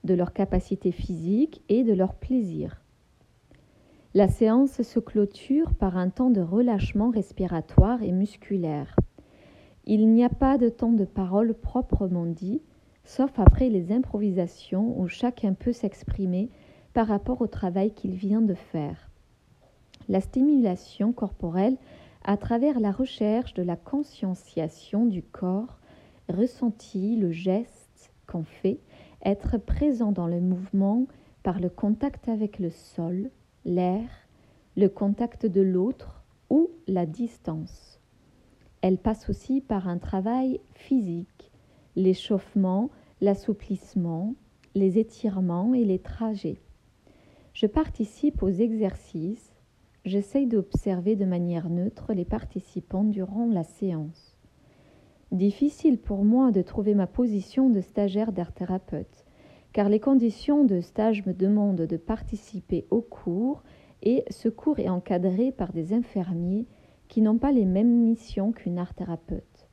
de 0.04 0.14
leur 0.14 0.32
capacité 0.32 0.92
physique 0.92 1.62
et 1.68 1.82
de 1.82 1.92
leur 1.92 2.14
plaisir. 2.14 2.80
La 4.14 4.28
séance 4.28 4.82
se 4.82 5.00
clôture 5.00 5.74
par 5.74 5.96
un 5.96 6.08
temps 6.08 6.30
de 6.30 6.40
relâchement 6.40 7.10
respiratoire 7.10 8.02
et 8.02 8.12
musculaire. 8.12 8.94
Il 9.86 10.08
n'y 10.08 10.24
a 10.24 10.28
pas 10.28 10.56
de 10.56 10.68
temps 10.68 10.92
de 10.92 11.04
parole 11.04 11.52
proprement 11.54 12.26
dit, 12.26 12.62
sauf 13.04 13.38
après 13.38 13.68
les 13.68 13.92
improvisations 13.92 14.98
où 14.98 15.08
chacun 15.08 15.52
peut 15.52 15.72
s'exprimer 15.72 16.48
par 16.92 17.08
rapport 17.08 17.40
au 17.40 17.48
travail 17.48 17.92
qu'il 17.92 18.14
vient 18.14 18.40
de 18.40 18.54
faire. 18.54 19.10
La 20.08 20.20
stimulation 20.20 21.12
corporelle 21.12 21.76
à 22.24 22.36
travers 22.36 22.80
la 22.80 22.92
recherche 22.92 23.52
de 23.54 23.62
la 23.62 23.76
conscientisation 23.76 25.06
du 25.06 25.22
corps, 25.22 25.78
ressenti, 26.28 27.16
le 27.16 27.32
geste 27.32 28.12
qu'on 28.26 28.44
fait, 28.44 28.78
être 29.24 29.58
présent 29.58 30.12
dans 30.12 30.26
le 30.26 30.40
mouvement 30.40 31.06
par 31.42 31.60
le 31.60 31.68
contact 31.68 32.28
avec 32.28 32.58
le 32.58 32.70
sol, 32.70 33.30
l'air, 33.64 34.08
le 34.76 34.88
contact 34.88 35.46
de 35.46 35.60
l'autre 35.60 36.22
ou 36.50 36.70
la 36.86 37.06
distance. 37.06 38.00
Elle 38.80 38.98
passe 38.98 39.30
aussi 39.30 39.60
par 39.60 39.88
un 39.88 39.98
travail 39.98 40.60
physique, 40.74 41.50
l'échauffement, 41.96 42.90
l'assouplissement, 43.20 44.34
les 44.74 44.98
étirements 44.98 45.74
et 45.74 45.84
les 45.84 45.98
trajets. 45.98 46.60
Je 47.52 47.66
participe 47.66 48.42
aux 48.42 48.50
exercices, 48.50 49.52
j'essaye 50.04 50.46
d'observer 50.46 51.16
de 51.16 51.24
manière 51.24 51.70
neutre 51.70 52.12
les 52.12 52.24
participants 52.24 53.04
durant 53.04 53.46
la 53.46 53.64
séance. 53.64 54.33
Difficile 55.34 55.98
pour 55.98 56.24
moi 56.24 56.52
de 56.52 56.62
trouver 56.62 56.94
ma 56.94 57.08
position 57.08 57.68
de 57.68 57.80
stagiaire 57.80 58.30
d'art-thérapeute 58.30 59.24
car 59.72 59.88
les 59.88 59.98
conditions 59.98 60.62
de 60.62 60.80
stage 60.80 61.26
me 61.26 61.32
demandent 61.32 61.88
de 61.88 61.96
participer 61.96 62.86
au 62.92 63.00
cours 63.00 63.64
et 64.04 64.22
ce 64.30 64.48
cours 64.48 64.78
est 64.78 64.88
encadré 64.88 65.50
par 65.50 65.72
des 65.72 65.92
infirmiers 65.92 66.68
qui 67.08 67.20
n'ont 67.20 67.38
pas 67.38 67.50
les 67.50 67.64
mêmes 67.64 68.04
missions 68.04 68.52
qu'une 68.52 68.78
art-thérapeute. 68.78 69.68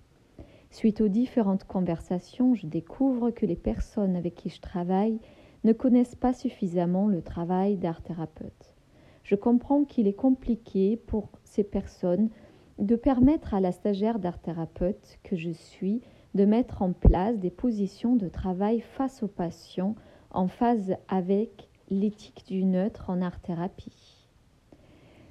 Suite 0.72 1.00
aux 1.00 1.10
différentes 1.10 1.66
conversations, 1.66 2.56
je 2.56 2.66
découvre 2.66 3.30
que 3.30 3.46
les 3.46 3.56
personnes 3.56 4.16
avec 4.16 4.34
qui 4.34 4.50
je 4.50 4.62
travaille 4.62 5.20
ne 5.64 5.74
connaissent 5.74 6.16
pas 6.16 6.34
suffisamment 6.34 7.08
le 7.08 7.22
travail 7.22 7.78
d'art-thérapeute. 7.78 8.74
Je 9.22 9.36
comprends 9.36 9.84
qu'il 9.84 10.08
est 10.08 10.14
compliqué 10.14 10.98
pour 10.98 11.30
ces 11.44 11.64
personnes 11.64 12.32
de 12.80 12.96
permettre 12.96 13.54
à 13.54 13.60
la 13.60 13.72
stagiaire 13.72 14.20
d'art-thérapeute 14.20 15.20
que 15.24 15.36
je 15.36 15.52
suis 15.52 16.02
de 16.34 16.46
mettre 16.46 16.82
en 16.82 16.94
place 16.94 17.38
des 17.38 17.50
positions 17.50 18.16
de 18.16 18.30
travail 18.30 18.80
face 18.80 19.24
aux 19.24 19.28
patients 19.28 19.96
en 20.32 20.48
phase 20.48 20.96
avec 21.08 21.68
l'éthique 21.90 22.46
du 22.48 22.64
neutre 22.64 23.10
en 23.10 23.22
art-thérapie. 23.22 24.28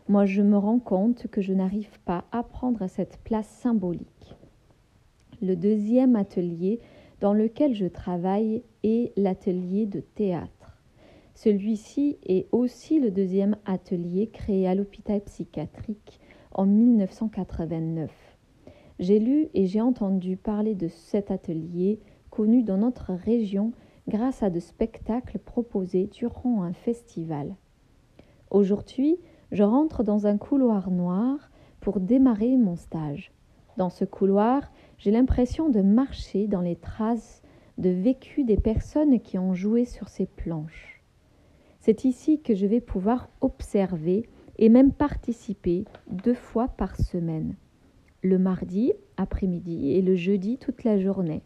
Moi, 0.09 0.27
je 0.27 0.43
me 0.43 0.59
rends 0.59 0.79
compte 0.79 1.27
que 1.29 1.41
je 1.41 1.53
n'arrive 1.53 2.01
pas 2.05 2.25
à 2.33 2.43
prendre 2.43 2.87
cette 2.87 3.19
place 3.25 3.49
symbolique. 3.49 4.37
Le 5.41 5.57
deuxième 5.57 6.17
atelier 6.17 6.81
dans 7.21 7.33
lequel 7.33 7.75
je 7.75 7.87
travaille 7.87 8.63
est 8.83 9.17
l'atelier 9.17 9.87
de 9.87 10.01
théâtre. 10.01 10.79
Celui-ci 11.35 12.19
est 12.27 12.47
aussi 12.53 13.01
le 13.01 13.11
deuxième 13.11 13.57
atelier 13.65 14.27
créé 14.27 14.69
à 14.69 14.75
l'hôpital 14.75 15.23
psychiatrique 15.23 16.20
en 16.53 16.67
1989. 16.67 18.11
j'ai 18.99 19.19
lu 19.19 19.49
et 19.55 19.67
j'ai 19.67 19.81
entendu 19.81 20.37
parler 20.37 20.75
de 20.75 20.89
cet 20.89 21.31
atelier 21.31 22.01
connu 22.31 22.63
dans 22.63 22.77
notre 22.77 23.13
région 23.13 23.73
grâce 24.09 24.43
à 24.43 24.51
de 24.51 24.61
spectacles 24.61 25.39
proposés 25.39 26.07
durant 26.07 26.63
un 26.63 26.73
festival. 26.73 27.57
Aujourd'hui, 28.51 29.17
je 29.53 29.63
rentre 29.63 30.03
dans 30.03 30.27
un 30.27 30.37
couloir 30.37 30.91
noir 30.91 31.51
pour 31.81 32.01
démarrer 32.01 32.57
mon 32.57 32.77
stage. 32.77 33.33
Dans 33.77 33.91
ce 33.91 34.05
couloir, 34.05 34.71
j'ai 34.99 35.11
l'impression 35.11 35.71
de 35.71 35.81
marcher 35.81 36.47
dans 36.47 36.61
les 36.61 36.77
traces 36.77 37.43
de 37.79 37.91
vécu 37.91 38.45
des 38.45 38.59
personnes 38.59 39.21
qui 39.21 39.39
ont 39.39 39.55
joué 39.55 39.85
sur 39.85 40.09
ces 40.09 40.27
planches. 40.27 41.03
C'est 41.79 42.05
ici 42.05 42.43
que 42.43 42.55
je 42.55 42.67
vais 42.67 42.81
pouvoir 42.81 43.31
observer 43.41 44.29
et 44.61 44.69
même 44.69 44.93
participer 44.93 45.87
deux 46.11 46.35
fois 46.35 46.69
par 46.69 46.95
semaine, 46.97 47.57
le 48.23 48.39
mardi 48.39 48.93
après-midi 49.17 49.93
et 49.93 50.03
le 50.03 50.15
jeudi 50.15 50.59
toute 50.59 50.85
la 50.85 50.99
journée. 50.99 51.43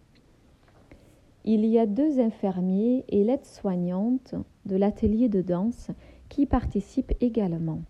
Il 1.45 1.65
y 1.65 1.79
a 1.79 1.87
deux 1.87 2.19
infirmiers 2.19 3.05
et 3.09 3.23
l'aide-soignante 3.23 4.35
de 4.67 4.77
l'atelier 4.77 5.29
de 5.29 5.43
danse 5.43 5.93
qui 6.29 6.45
participent 6.45 7.15
également. 7.21 7.83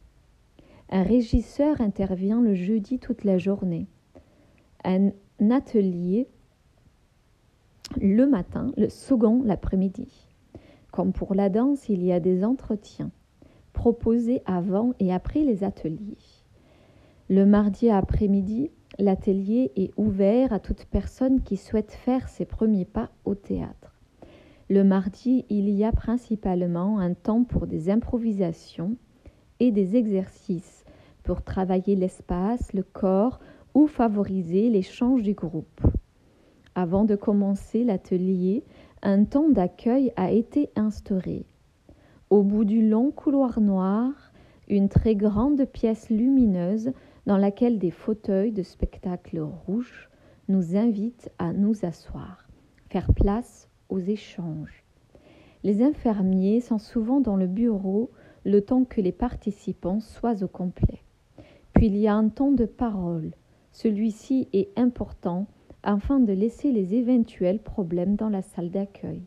Un 0.90 1.02
régisseur 1.02 1.81
intervient 1.81 2.43
le 2.43 2.54
jeudi 2.54 2.99
toute 2.99 3.25
la 3.25 3.38
journée. 3.38 3.87
Un 4.85 5.11
atelier 5.50 6.28
le 7.99 8.26
matin, 8.26 8.73
le 8.76 8.90
second 8.90 9.43
l'après-midi. 9.43 10.26
Comme 10.93 11.14
pour 11.14 11.35
la 11.35 11.49
danse, 11.49 11.88
il 11.88 12.04
y 12.04 12.12
a 12.12 12.21
des 12.21 12.45
entretiens 12.45 13.11
proposés 13.75 14.40
avant 14.47 14.95
et 14.99 15.12
après 15.12 15.40
les 15.40 15.62
ateliers. 15.64 16.16
Le 17.28 17.45
mardi 17.45 17.90
après-midi, 17.90 18.71
l'atelier 18.99 19.73
est 19.76 19.93
ouvert 19.99 20.54
à 20.54 20.61
toute 20.61 20.87
personne 20.87 21.43
qui 21.43 21.59
souhaite 21.59 21.93
faire 21.93 22.28
ses 22.28 22.47
premiers 22.47 22.87
pas 22.87 23.11
au 23.26 23.35
théâtre. 23.35 24.00
Le 24.71 24.83
mardi, 24.83 25.45
il 25.50 25.69
y 25.69 25.85
a 25.85 25.93
principalement 25.93 26.99
un 26.99 27.12
temps 27.12 27.45
pour 27.45 27.66
des 27.66 27.90
improvisations 27.90 28.97
et 29.61 29.71
des 29.71 29.97
exercices 29.97 30.85
pour 31.23 31.43
travailler 31.43 31.97
l'espace, 31.97 32.73
le 32.73 32.83
corps 32.83 33.40
ou 33.75 33.87
favoriser 33.87 34.71
l'échange 34.71 35.23
du 35.23 35.35
groupe. 35.35 35.83
Avant 36.75 37.04
de 37.04 37.16
commencer 37.16 37.85
l'atelier, 37.85 38.64
un 39.02 39.25
temps 39.25 39.49
d'accueil 39.49 40.12
a 40.16 40.31
été 40.31 40.71
instauré. 40.76 41.45
Au 42.31 42.43
bout 42.43 42.64
du 42.64 42.87
long 42.87 43.11
couloir 43.11 43.61
noir, 43.61 44.33
une 44.69 44.88
très 44.88 45.14
grande 45.14 45.64
pièce 45.66 46.09
lumineuse 46.09 46.93
dans 47.26 47.37
laquelle 47.37 47.78
des 47.78 47.90
fauteuils 47.90 48.52
de 48.52 48.62
spectacle 48.62 49.40
rouge 49.40 50.09
nous 50.49 50.75
invitent 50.76 51.31
à 51.38 51.52
nous 51.52 51.85
asseoir, 51.85 52.49
faire 52.88 53.12
place 53.12 53.69
aux 53.88 53.99
échanges. 53.99 54.85
Les 55.64 55.83
infirmiers 55.83 56.61
sont 56.61 56.78
souvent 56.78 57.21
dans 57.21 57.37
le 57.37 57.47
bureau 57.47 58.11
le 58.45 58.61
temps 58.61 58.85
que 58.85 59.00
les 59.00 59.12
participants 59.12 60.00
soient 60.00 60.43
au 60.43 60.49
complet. 60.49 61.02
Puis 61.75 61.87
il 61.87 61.97
y 61.97 62.09
a 62.09 62.14
un 62.14 62.28
temps 62.28 62.52
de 62.52 62.66
parole. 62.66 63.33
Celui-ci 63.73 64.49
est 64.52 64.71
important 64.78 65.47
afin 65.83 66.21
de 66.21 66.33
laisser 66.33 66.73
les 66.73 66.95
éventuels 66.95 67.59
problèmes 67.59 68.16
dans 68.16 68.31
la 68.31 68.43
salle 68.43 68.71
d'accueil. 68.71 69.23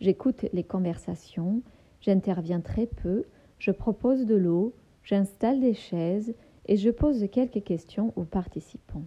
J'écoute 0.00 0.46
les 0.52 0.64
conversations, 0.64 1.62
j'interviens 2.00 2.60
très 2.60 2.86
peu, 2.86 3.24
je 3.58 3.70
propose 3.70 4.26
de 4.26 4.34
l'eau, 4.34 4.74
j'installe 5.02 5.60
des 5.60 5.74
chaises 5.74 6.34
et 6.66 6.76
je 6.76 6.90
pose 6.90 7.26
quelques 7.30 7.62
questions 7.62 8.12
aux 8.16 8.24
participants. 8.24 9.04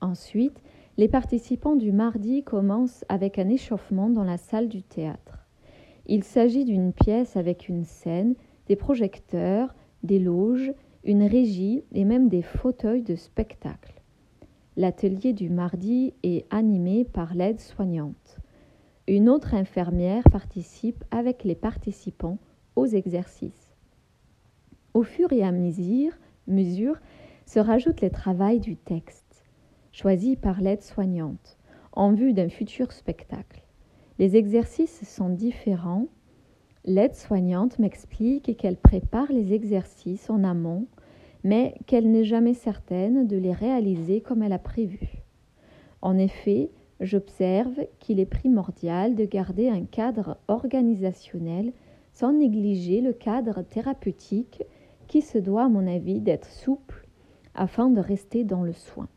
Ensuite, 0.00 0.60
les 0.96 1.08
participants 1.08 1.76
du 1.76 1.92
mardi 1.92 2.42
commencent 2.42 3.04
avec 3.08 3.38
un 3.38 3.48
échauffement 3.48 4.10
dans 4.10 4.24
la 4.24 4.36
salle 4.36 4.68
du 4.68 4.82
théâtre. 4.82 5.46
Il 6.06 6.24
s'agit 6.24 6.64
d'une 6.64 6.92
pièce 6.92 7.36
avec 7.36 7.68
une 7.68 7.84
scène, 7.84 8.34
des 8.66 8.76
projecteurs, 8.76 9.74
des 10.02 10.18
loges, 10.18 10.72
une 11.04 11.22
régie 11.22 11.84
et 11.92 12.04
même 12.04 12.28
des 12.28 12.42
fauteuils 12.42 13.02
de 13.02 13.14
spectacle. 13.14 14.00
L'atelier 14.76 15.32
du 15.32 15.50
mardi 15.50 16.14
est 16.22 16.46
animé 16.50 17.04
par 17.04 17.34
l'aide-soignante. 17.34 18.38
Une 19.08 19.30
autre 19.30 19.54
infirmière 19.54 20.22
participe 20.30 21.02
avec 21.10 21.42
les 21.42 21.54
participants 21.54 22.36
aux 22.76 22.84
exercices. 22.84 23.74
Au 24.92 25.02
fur 25.02 25.32
et 25.32 25.42
à 25.42 25.50
mesure, 25.50 26.12
mesure 26.46 27.00
se 27.46 27.58
rajoutent 27.58 28.02
les 28.02 28.10
travaux 28.10 28.58
du 28.58 28.76
texte, 28.76 29.46
choisis 29.92 30.36
par 30.36 30.60
l'aide-soignante, 30.60 31.56
en 31.92 32.12
vue 32.12 32.34
d'un 32.34 32.50
futur 32.50 32.92
spectacle. 32.92 33.62
Les 34.18 34.36
exercices 34.36 35.08
sont 35.08 35.30
différents. 35.30 36.08
L'aide-soignante 36.84 37.78
m'explique 37.78 38.58
qu'elle 38.58 38.76
prépare 38.76 39.32
les 39.32 39.54
exercices 39.54 40.28
en 40.28 40.44
amont 40.44 40.86
mais 41.44 41.74
qu'elle 41.86 42.10
n'est 42.10 42.24
jamais 42.24 42.52
certaine 42.52 43.26
de 43.26 43.36
les 43.38 43.52
réaliser 43.52 44.20
comme 44.20 44.42
elle 44.42 44.52
a 44.52 44.58
prévu. 44.58 45.22
En 46.02 46.18
effet, 46.18 46.70
j'observe 47.00 47.86
qu'il 47.98 48.20
est 48.20 48.26
primordial 48.26 49.14
de 49.14 49.24
garder 49.24 49.68
un 49.68 49.84
cadre 49.84 50.36
organisationnel 50.48 51.72
sans 52.12 52.32
négliger 52.32 53.00
le 53.00 53.12
cadre 53.12 53.62
thérapeutique 53.62 54.62
qui 55.06 55.22
se 55.22 55.38
doit, 55.38 55.64
à 55.64 55.68
mon 55.68 55.86
avis, 55.86 56.20
d'être 56.20 56.50
souple 56.50 57.06
afin 57.54 57.90
de 57.90 58.00
rester 58.00 58.44
dans 58.44 58.62
le 58.62 58.72
soin. 58.72 59.08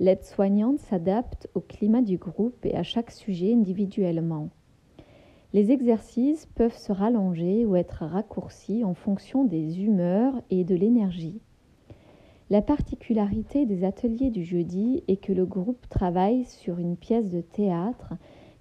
L'aide-soignante 0.00 0.78
s'adapte 0.78 1.48
au 1.54 1.60
climat 1.60 2.02
du 2.02 2.16
groupe 2.16 2.64
et 2.64 2.76
à 2.76 2.82
chaque 2.82 3.10
sujet 3.10 3.52
individuellement. 3.52 4.48
Les 5.52 5.70
exercices 5.70 6.46
peuvent 6.46 6.76
se 6.76 6.92
rallonger 6.92 7.66
ou 7.66 7.76
être 7.76 8.04
raccourcis 8.04 8.84
en 8.84 8.94
fonction 8.94 9.44
des 9.44 9.82
humeurs 9.82 10.40
et 10.50 10.64
de 10.64 10.74
l'énergie. 10.74 11.40
La 12.52 12.60
particularité 12.60 13.64
des 13.64 13.82
ateliers 13.82 14.28
du 14.28 14.44
jeudi 14.44 15.02
est 15.08 15.16
que 15.16 15.32
le 15.32 15.46
groupe 15.46 15.88
travaille 15.88 16.44
sur 16.44 16.78
une 16.78 16.98
pièce 16.98 17.30
de 17.30 17.40
théâtre 17.40 18.12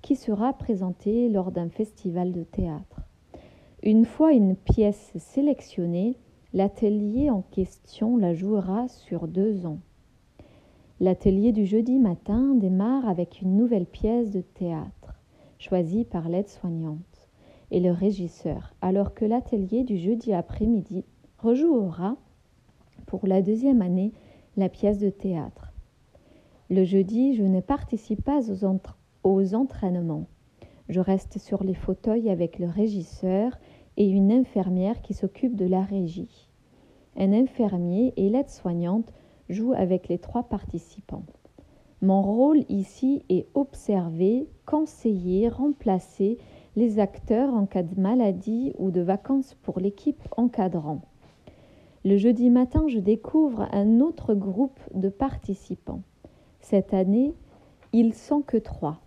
qui 0.01 0.15
sera 0.15 0.53
présentée 0.53 1.27
lors 1.27 1.51
d'un 1.51 1.67
festival 1.67 2.31
de 2.31 2.43
théâtre. 2.43 3.01
Une 3.83 4.05
fois 4.05 4.31
une 4.31 4.55
pièce 4.55 5.11
sélectionnée, 5.17 6.15
l'atelier 6.53 7.29
en 7.29 7.41
question 7.41 8.15
la 8.15 8.33
jouera 8.33 8.87
sur 8.87 9.27
deux 9.27 9.65
ans. 9.65 9.79
L'atelier 11.01 11.51
du 11.51 11.65
jeudi 11.65 11.99
matin 11.99 12.55
démarre 12.55 13.09
avec 13.09 13.41
une 13.41 13.57
nouvelle 13.57 13.87
pièce 13.87 14.31
de 14.31 14.39
théâtre 14.39 15.19
choisi 15.59 16.05
par 16.05 16.29
l'aide-soignante 16.29 17.27
et 17.71 17.81
le 17.81 17.91
régisseur, 17.91 18.73
alors 18.79 19.13
que 19.13 19.25
l'atelier 19.25 19.83
du 19.83 19.97
jeudi 19.97 20.31
après-midi 20.31 21.03
rejouera 21.39 22.15
pour 23.11 23.27
la 23.27 23.41
deuxième 23.41 23.81
année 23.81 24.13
la 24.55 24.69
pièce 24.69 24.97
de 24.97 25.09
théâtre. 25.09 25.73
Le 26.69 26.85
jeudi, 26.85 27.35
je 27.35 27.43
ne 27.43 27.59
participe 27.59 28.23
pas 28.23 28.39
aux, 29.23 29.53
entraînements. 29.53 30.27
Je 30.87 31.01
reste 31.01 31.37
sur 31.37 31.65
les 31.65 31.73
fauteuils 31.73 32.29
avec 32.29 32.57
le 32.57 32.67
régisseur 32.67 33.59
et 33.97 34.07
une 34.07 34.31
infirmière 34.31 35.01
qui 35.01 35.13
s'occupe 35.13 35.57
de 35.57 35.65
la 35.65 35.81
régie. 35.81 36.47
Un 37.17 37.33
infirmier 37.33 38.13
et 38.15 38.29
l'aide-soignante 38.29 39.11
jouent 39.49 39.73
avec 39.73 40.07
les 40.07 40.17
trois 40.17 40.43
participants. 40.43 41.25
Mon 42.01 42.21
rôle 42.21 42.63
ici 42.69 43.25
est 43.27 43.49
observer, 43.55 44.47
conseiller, 44.65 45.49
remplacer 45.49 46.37
les 46.77 46.97
acteurs 46.99 47.53
en 47.53 47.65
cas 47.65 47.83
de 47.83 47.99
maladie 47.99 48.71
ou 48.79 48.89
de 48.89 49.01
vacances 49.01 49.57
pour 49.63 49.81
l'équipe 49.81 50.23
encadrant. 50.37 51.01
Le 52.03 52.17
jeudi 52.17 52.49
matin, 52.49 52.85
je 52.87 52.97
découvre 52.97 53.67
un 53.71 53.99
autre 53.99 54.33
groupe 54.33 54.79
de 54.95 55.09
participants. 55.09 56.01
Cette 56.59 56.95
année, 56.95 57.35
ils 57.93 58.15
sont 58.15 58.41
que 58.41 58.57
trois. 58.57 59.01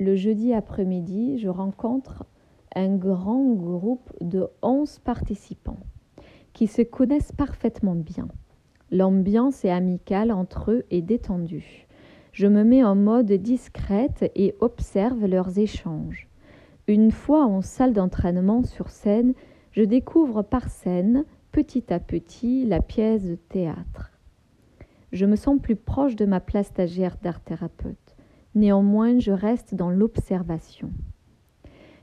Le 0.00 0.16
jeudi 0.16 0.54
après-midi, 0.54 1.38
je 1.38 1.50
rencontre 1.50 2.24
un 2.74 2.96
grand 2.96 3.52
groupe 3.52 4.10
de 4.22 4.48
onze 4.62 5.00
participants 5.00 5.80
qui 6.54 6.66
se 6.66 6.80
connaissent 6.80 7.32
parfaitement 7.32 7.94
bien. 7.94 8.28
L'ambiance 8.90 9.62
est 9.66 9.70
amicale 9.70 10.32
entre 10.32 10.70
eux 10.70 10.84
et 10.90 11.02
détendue. 11.02 11.86
Je 12.32 12.46
me 12.46 12.64
mets 12.64 12.84
en 12.84 12.94
mode 12.94 13.32
discrète 13.32 14.30
et 14.34 14.54
observe 14.60 15.26
leurs 15.26 15.58
échanges. 15.58 16.28
Une 16.88 17.10
fois 17.10 17.44
en 17.44 17.60
salle 17.60 17.92
d'entraînement 17.92 18.62
sur 18.62 18.88
scène, 18.88 19.34
je 19.72 19.82
découvre 19.82 20.42
par 20.42 20.70
scène, 20.70 21.24
petit 21.54 21.92
à 21.92 22.00
petit, 22.00 22.66
la 22.66 22.82
pièce 22.82 23.22
de 23.22 23.36
théâtre. 23.36 24.10
Je 25.12 25.24
me 25.24 25.36
sens 25.36 25.60
plus 25.62 25.76
proche 25.76 26.16
de 26.16 26.26
ma 26.26 26.40
place 26.40 26.66
stagiaire 26.66 27.16
d'art 27.22 27.38
thérapeute. 27.38 28.16
Néanmoins, 28.56 29.20
je 29.20 29.30
reste 29.30 29.76
dans 29.76 29.88
l'observation. 29.88 30.90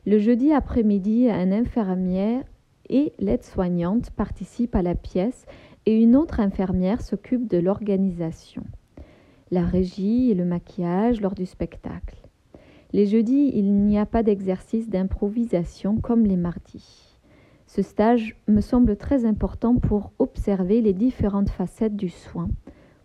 Le 0.06 0.20
jeudi 0.20 0.54
après-midi, 0.54 1.30
un 1.30 1.52
infirmière 1.52 2.46
et 2.88 3.12
l'aide-soignante 3.20 4.12
participent 4.12 4.76
à 4.76 4.82
la 4.82 4.96
pièce 4.96 5.46
et 5.86 6.02
une 6.02 6.16
autre 6.16 6.40
infirmière 6.40 7.02
s'occupe 7.02 7.50
de 7.50 7.58
l'organisation. 7.58 8.64
la 9.52 9.66
régie 9.66 10.32
et 10.32 10.34
le 10.34 10.46
maquillage 10.46 11.20
lors 11.20 11.36
du 11.36 11.46
spectacle. 11.46 12.16
Les 12.94 13.06
jeudis, 13.06 13.52
il 13.54 13.74
n'y 13.74 14.00
a 14.00 14.06
pas 14.06 14.24
d'exercice 14.24 14.88
d'improvisation 14.88 15.98
comme 15.98 16.26
les 16.26 16.38
mardis. 16.38 17.11
Ce 17.74 17.82
stage 17.82 18.36
me 18.50 18.60
semble 18.60 18.98
très 18.98 19.24
important 19.24 19.78
pour 19.78 20.12
observer 20.20 20.82
les 20.82 20.92
différentes 20.92 21.50
facettes 21.50 21.96
du 21.96 22.10
soin 22.10 22.50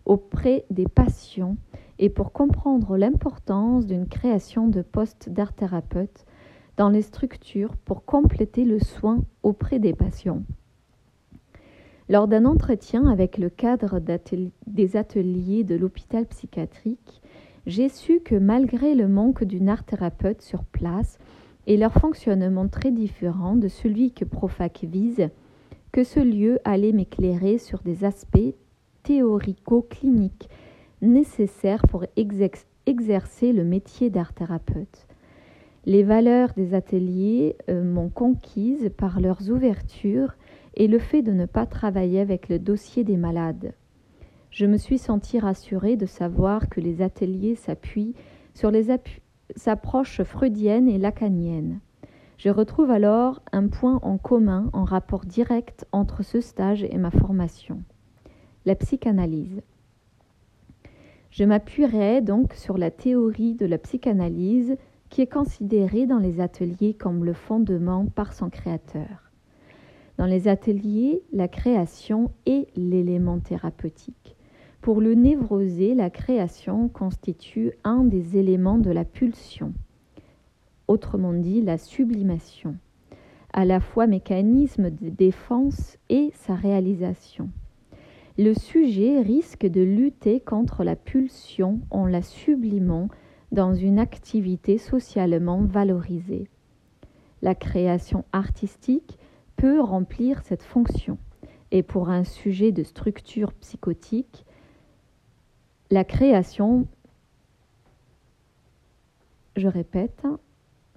auprès 0.03 0.65
des 0.71 0.89
patients 0.89 1.55
et 1.99 2.09
pour 2.09 2.33
comprendre 2.33 2.97
l'importance 2.97 3.85
d'une 3.85 4.09
création 4.09 4.67
de 4.67 4.81
poste 4.81 5.29
d'art 5.29 5.53
thérapeute 5.53 6.25
dans 6.75 6.89
les 6.89 7.01
structures 7.01 7.77
pour 7.77 8.03
compléter 8.03 8.65
le 8.65 8.79
soin 8.79 9.23
auprès 9.41 9.79
des 9.79 9.93
patients. 9.93 10.43
Lors 12.09 12.27
d'un 12.27 12.43
entretien 12.43 13.07
avec 13.07 13.37
le 13.37 13.49
cadre 13.49 14.01
des 14.67 14.97
ateliers 14.97 15.63
de 15.63 15.75
l'hôpital 15.75 16.25
psychiatrique, 16.25 17.21
j'ai 17.67 17.87
su 17.87 18.19
que 18.19 18.35
malgré 18.35 18.95
le 18.95 19.07
manque 19.07 19.45
d'une 19.45 19.69
art 19.69 19.85
thérapeute 19.85 20.41
sur 20.41 20.65
place 20.65 21.19
et 21.67 21.77
leur 21.77 21.93
fonctionnement 21.93 22.67
très 22.67 22.91
différent 22.91 23.55
de 23.55 23.67
celui 23.67 24.11
que 24.11 24.25
Profac 24.25 24.85
vise, 24.89 25.29
que 25.91 26.03
ce 26.03 26.21
lieu 26.21 26.59
allait 26.63 26.93
m'éclairer 26.93 27.57
sur 27.57 27.79
des 27.83 28.05
aspects 28.05 28.55
théorico-cliniques 29.03 30.49
nécessaires 31.01 31.83
pour 31.87 32.05
exercer 32.15 33.53
le 33.53 33.63
métier 33.63 34.09
d'art 34.09 34.33
thérapeute. 34.33 35.07
Les 35.85 36.03
valeurs 36.03 36.53
des 36.55 36.73
ateliers 36.73 37.55
euh, 37.69 37.83
m'ont 37.83 38.09
conquise 38.09 38.89
par 38.97 39.19
leurs 39.19 39.49
ouvertures 39.49 40.35
et 40.75 40.87
le 40.87 40.99
fait 40.99 41.21
de 41.21 41.31
ne 41.31 41.45
pas 41.45 41.65
travailler 41.65 42.19
avec 42.19 42.49
le 42.49 42.59
dossier 42.59 43.03
des 43.03 43.17
malades. 43.17 43.73
Je 44.51 44.65
me 44.65 44.77
suis 44.77 44.97
sentie 44.97 45.39
rassurée 45.39 45.97
de 45.97 46.05
savoir 46.05 46.69
que 46.69 46.81
les 46.81 47.01
ateliers 47.01 47.55
s'appuient 47.55 48.15
sur 48.53 48.71
les 48.71 48.89
approches 49.65 50.23
freudiennes 50.23 50.87
et 50.87 50.97
lacaniennes. 50.97 51.79
Je 52.37 52.49
retrouve 52.49 52.91
alors 52.91 53.41
un 53.51 53.67
point 53.67 53.99
en 54.03 54.17
commun 54.17 54.69
en 54.73 54.83
rapport 54.83 55.25
direct 55.25 55.85
entre 55.91 56.23
ce 56.23 56.39
stage 56.39 56.83
et 56.83 56.97
ma 56.97 57.09
formation, 57.09 57.81
la 58.65 58.75
psychanalyse. 58.75 59.61
Je 61.31 61.43
m'appuierai 61.43 62.21
donc 62.21 62.53
sur 62.53 62.77
la 62.77 62.91
théorie 62.91 63.55
de 63.55 63.65
la 63.65 63.77
psychanalyse 63.77 64.77
qui 65.09 65.21
est 65.21 65.31
considérée 65.31 66.05
dans 66.05 66.19
les 66.19 66.39
ateliers 66.39 66.93
comme 66.93 67.25
le 67.25 67.33
fondement 67.33 68.05
par 68.05 68.33
son 68.33 68.49
créateur. 68.49 69.31
Dans 70.17 70.25
les 70.25 70.47
ateliers, 70.47 71.23
la 71.31 71.47
création 71.47 72.31
est 72.45 72.67
l'élément 72.75 73.39
thérapeutique. 73.39 74.36
Pour 74.87 75.01
le 75.01 75.15
névrosé, 75.15 75.95
la 75.95 76.09
création 76.09 76.87
constitue 76.87 77.73
un 77.83 78.05
des 78.05 78.37
éléments 78.37 78.77
de 78.77 78.89
la 78.89 79.03
pulsion, 79.03 79.73
autrement 80.87 81.33
dit 81.33 81.61
la 81.61 81.77
sublimation, 81.77 82.77
à 83.51 83.65
la 83.65 83.81
fois 83.81 84.07
mécanisme 84.07 84.89
de 84.89 85.09
défense 85.09 85.97
et 86.07 86.31
sa 86.35 86.55
réalisation. 86.55 87.49
Le 88.37 88.53
sujet 88.53 89.19
risque 89.19 89.65
de 89.65 89.81
lutter 89.81 90.39
contre 90.39 90.85
la 90.85 90.95
pulsion 90.95 91.81
en 91.91 92.05
la 92.05 92.21
sublimant 92.21 93.09
dans 93.51 93.73
une 93.75 93.99
activité 93.99 94.77
socialement 94.77 95.63
valorisée. 95.63 96.47
La 97.41 97.55
création 97.55 98.23
artistique 98.31 99.19
peut 99.57 99.81
remplir 99.81 100.43
cette 100.43 100.63
fonction 100.63 101.17
et 101.71 101.83
pour 101.83 102.07
un 102.07 102.23
sujet 102.23 102.71
de 102.71 102.83
structure 102.83 103.51
psychotique, 103.51 104.45
la 105.89 106.03
création, 106.03 106.87
je 109.55 109.67
répète, 109.67 110.25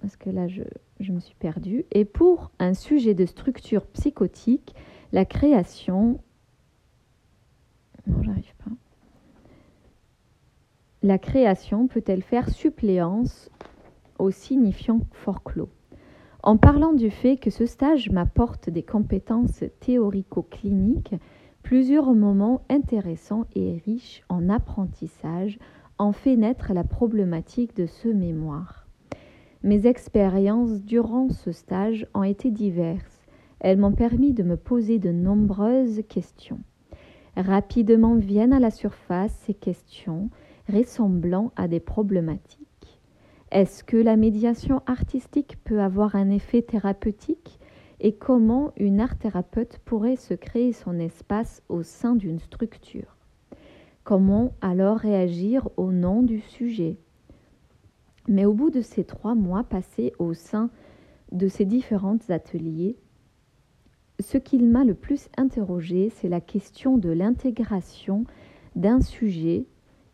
parce 0.01 0.17
que 0.17 0.29
là 0.29 0.47
je, 0.47 0.63
me 1.11 1.19
suis 1.19 1.35
perdue, 1.35 1.85
et 1.91 2.05
pour 2.05 2.51
un 2.59 2.73
sujet 2.73 3.13
de 3.13 3.25
structure 3.25 3.85
psychotique, 3.87 4.75
la 5.11 5.25
création... 5.25 6.19
Non, 8.07 8.23
j'arrive 8.23 8.53
pas. 8.65 8.71
La 11.03 11.17
création 11.17 11.87
peut-elle 11.87 12.21
faire 12.21 12.49
suppléance 12.49 13.49
au 14.19 14.31
signifiant 14.31 14.99
forclos? 15.11 15.69
En 16.43 16.57
parlant 16.57 16.93
du 16.93 17.11
fait 17.11 17.37
que 17.37 17.51
ce 17.51 17.65
stage 17.65 18.09
m'apporte 18.09 18.69
des 18.69 18.83
compétences 18.83 19.63
théorico-cliniques, 19.79 21.15
Plusieurs 21.63 22.13
moments 22.13 22.61
intéressants 22.69 23.45
et 23.55 23.81
riches 23.85 24.23
en 24.29 24.49
apprentissage 24.49 25.57
ont 25.99 26.11
fait 26.11 26.35
naître 26.35 26.73
la 26.73 26.83
problématique 26.83 27.75
de 27.75 27.85
ce 27.85 28.07
mémoire. 28.07 28.87
Mes 29.63 29.85
expériences 29.85 30.81
durant 30.81 31.29
ce 31.29 31.51
stage 31.51 32.07
ont 32.13 32.23
été 32.23 32.49
diverses. 32.49 33.21
Elles 33.59 33.77
m'ont 33.77 33.93
permis 33.93 34.33
de 34.33 34.43
me 34.43 34.57
poser 34.57 34.97
de 34.97 35.11
nombreuses 35.11 36.01
questions. 36.09 36.59
Rapidement 37.37 38.15
viennent 38.15 38.53
à 38.53 38.59
la 38.59 38.71
surface 38.71 39.33
ces 39.45 39.53
questions 39.53 40.29
ressemblant 40.67 41.51
à 41.55 41.67
des 41.67 41.79
problématiques. 41.79 43.01
Est-ce 43.51 43.83
que 43.83 43.97
la 43.97 44.15
médiation 44.15 44.81
artistique 44.87 45.57
peut 45.63 45.81
avoir 45.81 46.15
un 46.15 46.29
effet 46.29 46.61
thérapeutique? 46.61 47.59
Et 48.01 48.13
comment 48.13 48.73
une 48.77 48.99
art 48.99 49.17
thérapeute 49.17 49.79
pourrait 49.85 50.15
se 50.15 50.33
créer 50.33 50.73
son 50.73 50.99
espace 50.99 51.61
au 51.69 51.83
sein 51.83 52.15
d'une 52.15 52.39
structure. 52.39 53.15
Comment 54.03 54.53
alors 54.59 54.97
réagir 54.97 55.69
au 55.77 55.91
nom 55.91 56.23
du 56.23 56.41
sujet 56.41 56.97
Mais 58.27 58.45
au 58.45 58.53
bout 58.53 58.71
de 58.71 58.81
ces 58.81 59.03
trois 59.03 59.35
mois 59.35 59.63
passés 59.63 60.13
au 60.17 60.33
sein 60.33 60.71
de 61.31 61.47
ces 61.47 61.63
différents 61.63 62.17
ateliers, 62.29 62.97
ce 64.19 64.39
qui 64.39 64.57
m'a 64.57 64.83
le 64.83 64.95
plus 64.95 65.29
interrogé, 65.37 66.09
c'est 66.09 66.29
la 66.29 66.41
question 66.41 66.97
de 66.97 67.09
l'intégration 67.09 68.25
d'un 68.75 68.99
sujet 68.99 69.65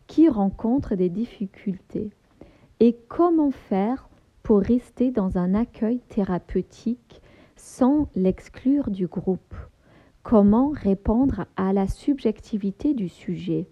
qui 0.06 0.28
rencontre 0.28 0.94
des 0.94 1.08
difficultés 1.08 2.10
et 2.80 2.98
comment 3.08 3.50
faire 3.50 4.08
pour 4.42 4.60
rester 4.60 5.10
dans 5.10 5.38
un 5.38 5.54
accueil 5.54 6.00
thérapeutique 6.08 7.22
sans 7.58 8.08
l'exclure 8.14 8.90
du 8.90 9.06
groupe. 9.06 9.54
Comment 10.22 10.70
répondre 10.70 11.46
à 11.56 11.72
la 11.72 11.88
subjectivité 11.88 12.94
du 12.94 13.08
sujet? 13.08 13.66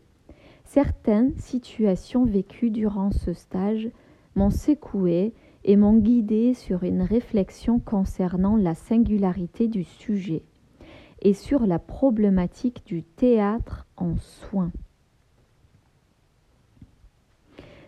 Certaines 0.65 1.39
situations 1.39 2.25
vécues 2.25 2.71
durant 2.71 3.13
ce 3.13 3.33
stage 3.33 3.89
m'ont 4.35 4.51
secoué 4.51 5.33
et 5.65 5.77
m'ont 5.77 5.97
guidé 5.97 6.55
sur 6.55 6.83
une 6.83 7.03
réflexion 7.03 7.79
concernant 7.79 8.57
la 8.57 8.75
singularité 8.75 9.69
du 9.69 9.85
sujet 9.85 10.43
et 11.23 11.35
sur 11.35 11.67
la 11.67 11.79
problématique 11.79 12.85
du 12.87 13.03
théâtre 13.03 13.87
en 13.97 14.17
soins. 14.17 14.73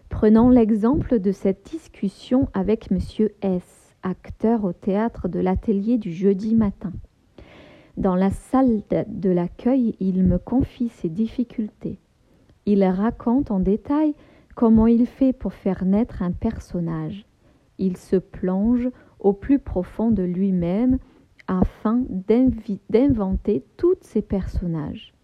Prenons 0.09 0.49
l'exemple 0.49 1.19
de 1.19 1.33
cette 1.33 1.71
discussion 1.71 2.49
avec 2.55 2.91
M. 2.91 2.99
S 3.43 3.78
acteur 4.03 4.65
au 4.65 4.73
théâtre 4.73 5.29
de 5.29 5.41
l'atelier 5.41 5.99
du 5.99 6.13
jeudi 6.13 6.55
matin. 6.55 6.93
Dans 7.97 8.15
la 8.15 8.31
salle 8.31 8.83
de 9.09 9.31
l'accueil, 9.31 9.97
il 9.99 10.23
me 10.23 10.39
confie 10.39 10.89
ses 10.89 11.09
difficultés. 11.09 11.99
Il 12.65 12.85
raconte 12.85 13.51
en 13.51 13.61
détail 13.61 14.15
comment 14.55 14.87
il 14.87 15.07
fait 15.07 15.33
pour 15.33 15.53
faire 15.53 15.85
naître 15.85 16.23
un 16.23 16.33
personnage. 16.33 17.27
Il 17.79 17.97
se 17.97 18.17
plonge 18.17 18.89
au 19.21 19.33
plus 19.33 19.59
profond 19.59 20.11
de 20.11 20.23
lui-même 20.23 20.99
afin 21.47 22.03
d'inventer 22.91 23.65
tous 23.77 23.95
ses 24.01 24.23
personnages. 24.23 25.15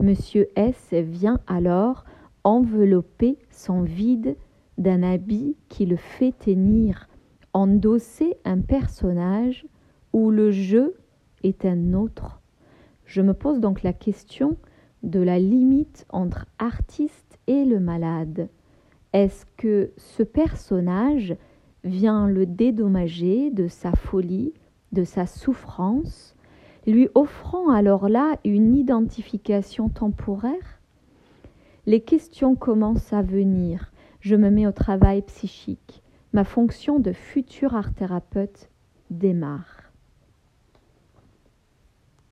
Monsieur 0.00 0.48
S 0.56 0.92
vient 0.92 1.40
alors 1.46 2.04
envelopper 2.42 3.38
son 3.50 3.82
vide 3.82 4.36
d'un 4.78 5.02
habit 5.02 5.56
qui 5.68 5.86
le 5.86 5.96
fait 5.96 6.32
tenir 6.32 7.09
endosser 7.52 8.36
un 8.44 8.60
personnage 8.60 9.66
où 10.12 10.30
le 10.30 10.50
jeu 10.50 10.94
est 11.42 11.64
un 11.64 11.94
autre. 11.94 12.40
Je 13.04 13.22
me 13.22 13.34
pose 13.34 13.60
donc 13.60 13.82
la 13.82 13.92
question 13.92 14.56
de 15.02 15.20
la 15.20 15.38
limite 15.38 16.06
entre 16.10 16.46
artiste 16.58 17.38
et 17.46 17.64
le 17.64 17.80
malade. 17.80 18.48
Est-ce 19.12 19.46
que 19.56 19.90
ce 19.96 20.22
personnage 20.22 21.36
vient 21.82 22.28
le 22.28 22.46
dédommager 22.46 23.50
de 23.50 23.66
sa 23.66 23.92
folie, 23.92 24.52
de 24.92 25.04
sa 25.04 25.26
souffrance, 25.26 26.36
lui 26.86 27.08
offrant 27.14 27.70
alors 27.70 28.08
là 28.08 28.36
une 28.44 28.76
identification 28.76 29.88
temporaire? 29.88 30.80
Les 31.86 32.00
questions 32.00 32.54
commencent 32.54 33.12
à 33.12 33.22
venir. 33.22 33.90
Je 34.20 34.36
me 34.36 34.50
mets 34.50 34.66
au 34.66 34.72
travail 34.72 35.22
psychique 35.22 36.02
ma 36.32 36.44
fonction 36.44 37.00
de 37.00 37.12
futur 37.12 37.74
art 37.74 37.92
thérapeute 37.92 38.70
démarre. 39.10 39.79